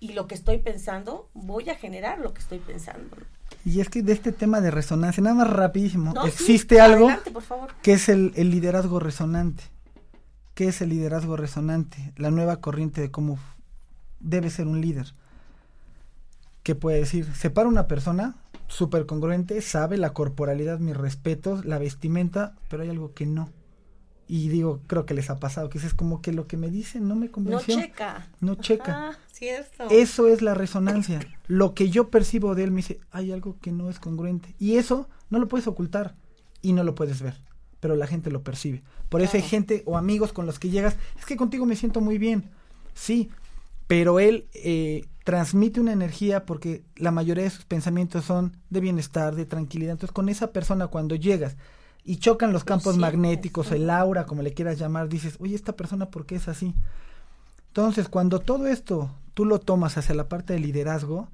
[0.00, 3.16] y lo que estoy pensando, voy a generar lo que estoy pensando.
[3.64, 7.08] Y es que de este tema de resonancia, nada más rapidísimo, existe algo
[7.82, 9.64] que es el, liderazgo resonante.
[10.54, 12.12] ¿Qué es el liderazgo resonante?
[12.16, 13.38] La nueva corriente de cómo
[14.20, 15.14] debe ser un líder.
[16.62, 17.34] ¿Qué puede decir?
[17.34, 18.36] Separa una persona
[18.74, 23.50] súper congruente, sabe la corporalidad, mis respetos, la vestimenta, pero hay algo que no.
[24.26, 27.06] Y digo, creo que les ha pasado, que es como que lo que me dicen
[27.06, 27.76] no me convenció.
[27.76, 28.28] No checa.
[28.40, 29.10] No checa.
[29.10, 29.86] Ah, cierto.
[29.90, 31.20] Eso es la resonancia.
[31.46, 34.56] lo que yo percibo de él me dice, hay algo que no es congruente.
[34.58, 36.16] Y eso no lo puedes ocultar
[36.60, 37.40] y no lo puedes ver,
[37.78, 38.82] pero la gente lo percibe.
[39.08, 42.00] Por eso hay gente o amigos con los que llegas, es que contigo me siento
[42.00, 42.50] muy bien.
[42.94, 43.30] Sí,
[43.86, 49.34] pero él eh, transmite una energía porque la mayoría de sus pensamientos son de bienestar,
[49.34, 49.92] de tranquilidad.
[49.92, 51.56] Entonces con esa persona cuando llegas
[52.04, 56.10] y chocan los campos magnéticos, el aura, como le quieras llamar, dices, oye, esta persona,
[56.10, 56.74] ¿por qué es así?
[57.68, 61.28] Entonces, cuando todo esto tú lo tomas hacia la parte del liderazgo,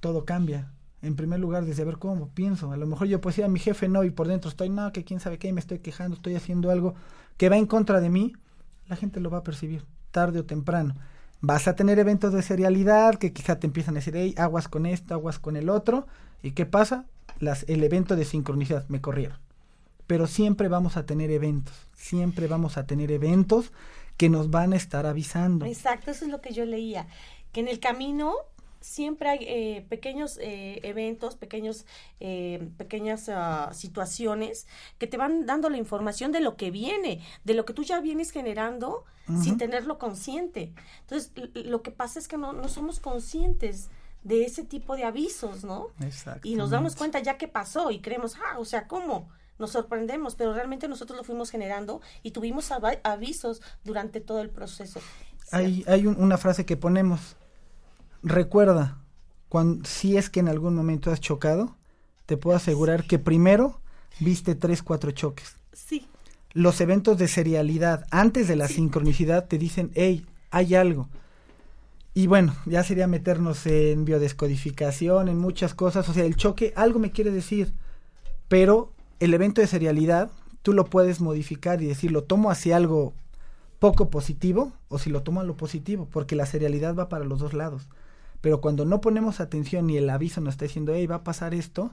[0.00, 0.72] todo cambia.
[1.02, 2.72] En primer lugar, desde ver cómo pienso.
[2.72, 4.90] A lo mejor yo puedo decir a mi jefe no y por dentro estoy, no,
[4.92, 6.94] que quién sabe qué, me estoy quejando, estoy haciendo algo
[7.36, 8.32] que va en contra de mí,
[8.88, 10.96] la gente lo va a percibir, tarde o temprano.
[11.40, 14.86] Vas a tener eventos de serialidad que quizá te empiezan a decir, hey, aguas con
[14.86, 16.06] esto, aguas con el otro.
[16.42, 17.06] ¿Y qué pasa?
[17.38, 19.38] Las, el evento de sincronicidad, me corrieron
[20.06, 23.72] pero siempre vamos a tener eventos, siempre vamos a tener eventos
[24.16, 25.66] que nos van a estar avisando.
[25.66, 27.06] Exacto, eso es lo que yo leía,
[27.52, 28.34] que en el camino
[28.86, 31.84] siempre hay eh, pequeños eh, eventos, pequeños,
[32.20, 34.66] eh, pequeñas ah, situaciones
[34.98, 38.00] que te van dando la información de lo que viene, de lo que tú ya
[38.00, 39.04] vienes generando
[39.42, 40.72] sin tenerlo consciente.
[41.00, 43.88] Entonces, lo que pasa es que no, no somos conscientes
[44.22, 45.88] de ese tipo de avisos, ¿no?
[46.00, 46.46] Exacto.
[46.46, 49.28] Y nos damos cuenta ya que pasó y creemos, ah, o sea, ¿cómo?
[49.58, 52.70] nos sorprendemos, pero realmente nosotros lo fuimos generando y tuvimos
[53.02, 55.00] avisos durante todo el proceso.
[55.50, 57.36] Hay, hay una frase que ponemos,
[58.22, 58.98] recuerda,
[59.48, 61.76] cuando, si es que en algún momento has chocado,
[62.26, 63.80] te puedo asegurar que primero
[64.20, 65.56] viste tres, cuatro choques.
[65.72, 66.06] Sí.
[66.52, 71.08] Los eventos de serialidad antes de la sincronicidad te dicen, hey, hay algo.
[72.14, 76.08] Y bueno, ya sería meternos en biodescodificación, en muchas cosas.
[76.08, 77.74] O sea, el choque, algo me quiere decir,
[78.48, 78.90] pero
[79.20, 80.30] el evento de serialidad
[80.62, 83.12] tú lo puedes modificar y decir, lo tomo hacia algo
[83.78, 87.38] poco positivo o si lo tomo a lo positivo, porque la serialidad va para los
[87.38, 87.86] dos lados.
[88.46, 91.52] Pero cuando no ponemos atención y el aviso nos está diciendo, hey, va a pasar
[91.52, 91.92] esto,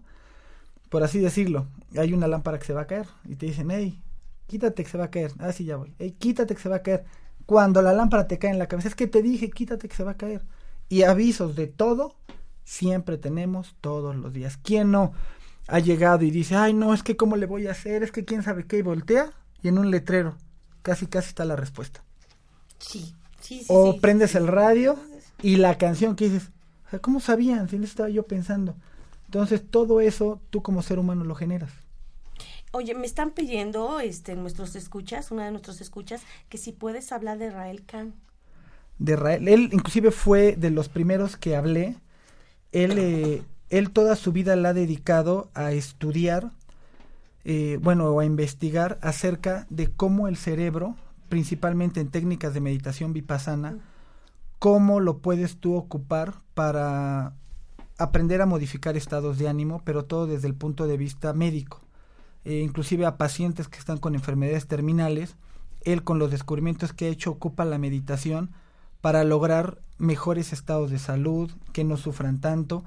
[0.89, 1.65] por así decirlo,
[1.97, 3.99] hay una lámpara que se va a caer y te dicen, hey,
[4.45, 5.31] quítate que se va a caer.
[5.39, 5.95] Ah, sí, ya voy.
[5.97, 7.05] Hey, quítate que se va a caer.
[7.47, 10.03] Cuando la lámpara te cae en la cabeza, es que te dije, quítate que se
[10.03, 10.43] va a caer.
[10.89, 12.17] Y avisos de todo,
[12.63, 14.57] siempre tenemos todos los días.
[14.57, 15.11] ¿Quién no?
[15.67, 18.25] ha llegado y dice, ay no, es que cómo le voy a hacer, es que
[18.25, 19.31] quién sabe qué, y voltea
[19.63, 20.37] y en un letrero,
[20.83, 22.03] casi casi está la respuesta.
[22.77, 23.65] Sí, sí, sí.
[23.69, 24.99] O prendes el radio
[25.43, 26.49] y la canción que dices,
[27.01, 27.69] ¿cómo sabían?
[27.69, 28.75] Si no estaba yo pensando.
[29.25, 31.71] Entonces todo eso tú como ser humano lo generas.
[32.71, 37.37] Oye, me están pidiendo, este, nuestros escuchas, una de nuestros escuchas, que si puedes hablar
[37.37, 38.15] de Rael Khan.
[38.97, 41.97] De Rael, él inclusive fue de los primeros que hablé.
[42.71, 46.51] Él eh, él toda su vida la ha dedicado a estudiar,
[47.43, 50.95] eh, bueno, o a investigar acerca de cómo el cerebro
[51.27, 53.79] principalmente en técnicas de meditación vipassana,
[54.63, 57.33] cómo lo puedes tú ocupar para
[57.97, 61.81] aprender a modificar estados de ánimo, pero todo desde el punto de vista médico.
[62.45, 65.35] Eh, inclusive a pacientes que están con enfermedades terminales,
[65.81, 68.51] él con los descubrimientos que ha hecho ocupa la meditación
[69.01, 72.85] para lograr mejores estados de salud, que no sufran tanto.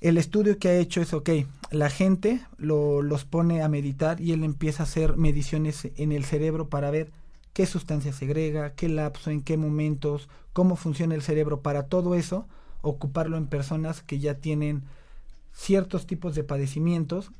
[0.00, 1.28] El estudio que ha hecho es, ok,
[1.70, 6.24] la gente lo, los pone a meditar y él empieza a hacer mediciones en el
[6.24, 7.12] cerebro para ver
[7.52, 11.60] qué sustancia segrega, qué lapso, en qué momentos, cómo funciona el cerebro.
[11.60, 12.46] Para todo eso,
[12.80, 14.82] ocuparlo en personas que ya tienen
[15.52, 17.30] ciertos tipos de padecimientos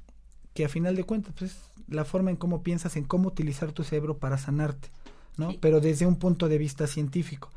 [0.55, 1.57] que a final de cuentas pues,
[1.89, 4.89] la forma en cómo piensas en cómo utilizar tu cerebro para sanarte,
[5.37, 5.55] ¿no?
[5.61, 7.51] Pero desde un punto de vista científico.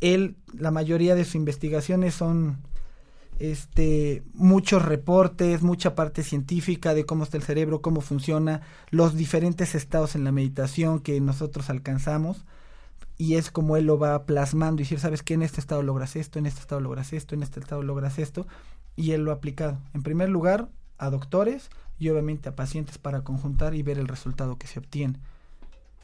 [0.00, 2.58] Él, la mayoría de sus investigaciones son
[3.38, 9.74] este muchos reportes, mucha parte científica de cómo está el cerebro, cómo funciona, los diferentes
[9.74, 12.44] estados en la meditación que nosotros alcanzamos
[13.16, 16.16] y es como él lo va plasmando y decir, sabes que en este estado logras
[16.16, 18.46] esto, en este estado logras esto, en este estado logras esto
[18.96, 19.78] y él lo ha aplicado.
[19.94, 20.68] En primer lugar,
[20.98, 25.18] a doctores y obviamente a pacientes para conjuntar y ver el resultado que se obtiene.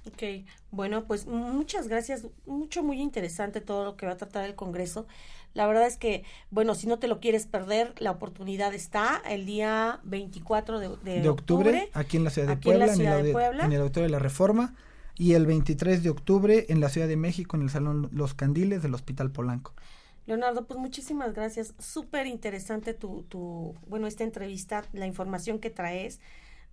[0.06, 4.54] Ok, bueno, pues muchas gracias, mucho, muy interesante todo lo que va a tratar el
[4.54, 5.06] Congreso.
[5.55, 9.46] La verdad es que, bueno, si no te lo quieres perder, la oportunidad está el
[9.46, 13.64] día 24 de, de, octubre, aquí en la ciudad de Puebla, en, el, de Puebla.
[13.64, 14.74] en el Auditorio de la Reforma,
[15.16, 18.82] y el 23 de octubre en la Ciudad de México, en el Salón Los Candiles
[18.82, 19.74] del Hospital Polanco.
[20.26, 21.74] Leonardo, pues muchísimas gracias.
[21.78, 26.20] Súper interesante tu, tu, bueno, esta entrevista, la información que traes.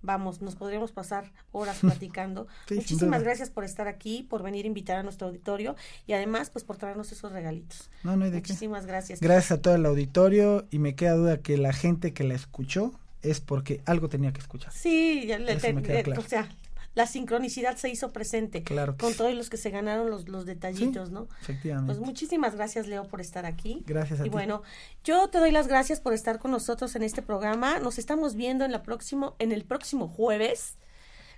[0.02, 2.48] Vamos, nos podríamos pasar horas platicando.
[2.70, 5.76] Muchísimas gracias por estar aquí, por venir a invitar a nuestro auditorio
[6.06, 7.90] y además, pues por traernos esos regalitos.
[8.04, 9.20] No, no hay de Muchísimas gracias.
[9.20, 12.94] Gracias a todo el auditorio y me queda duda que la gente que la escuchó
[13.22, 14.72] es porque algo tenía que escuchar.
[14.72, 16.50] Sí, ya le, o sea,
[16.98, 21.12] la sincronicidad se hizo presente claro con todos los que se ganaron los, los detallitos,
[21.12, 21.28] ¿no?
[21.42, 21.94] Efectivamente.
[21.94, 23.84] Pues muchísimas gracias, Leo, por estar aquí.
[23.86, 24.64] Gracias a y bueno,
[25.04, 27.78] yo te doy las gracias por estar con nosotros en este programa.
[27.78, 30.80] Nos estamos viendo en la próximo, en el próximo jueves.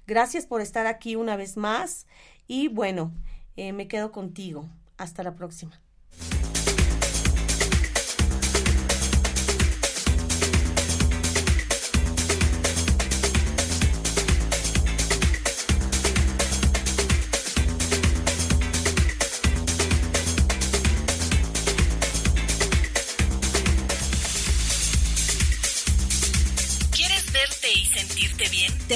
[0.07, 2.07] Gracias por estar aquí una vez más.
[2.47, 3.11] Y bueno,
[3.57, 4.65] eh, me quedo contigo.
[4.95, 5.81] Hasta la próxima.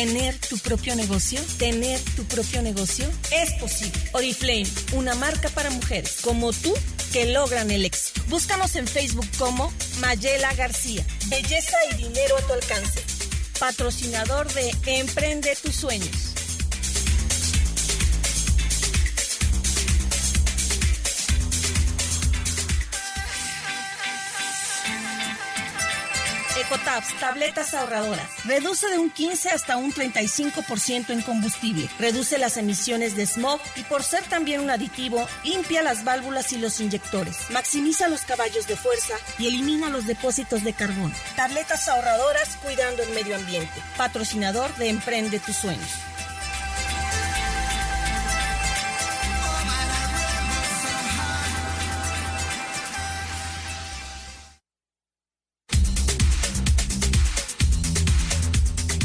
[0.06, 1.40] Tener tu propio negocio?
[1.58, 3.06] ¿Tener tu propio negocio?
[3.32, 3.98] Es posible.
[4.12, 6.74] Oriflame, una marca para mujeres como tú
[7.14, 8.22] que logran el éxito.
[8.28, 11.06] Búscanos en Facebook como Mayela García.
[11.28, 13.02] Belleza y dinero a tu alcance.
[13.60, 16.33] Patrocinador de Emprende tus sueños.
[26.66, 28.30] Ecotabs, tabletas ahorradoras.
[28.46, 31.90] Reduce de un 15 hasta un 35% en combustible.
[32.00, 36.58] Reduce las emisiones de smog y por ser también un aditivo, limpia las válvulas y
[36.58, 37.50] los inyectores.
[37.52, 41.14] Maximiza los caballos de fuerza y elimina los depósitos de carbón.
[41.36, 43.82] Tabletas ahorradoras cuidando el medio ambiente.
[43.98, 45.90] Patrocinador de Emprende tus sueños.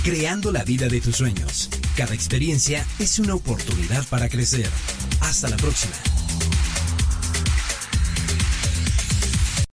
[0.08, 1.68] Creando la vida de tus sueños.
[1.94, 4.70] Cada experiencia es una oportunidad para crecer.
[5.20, 6.17] Hasta la próxima.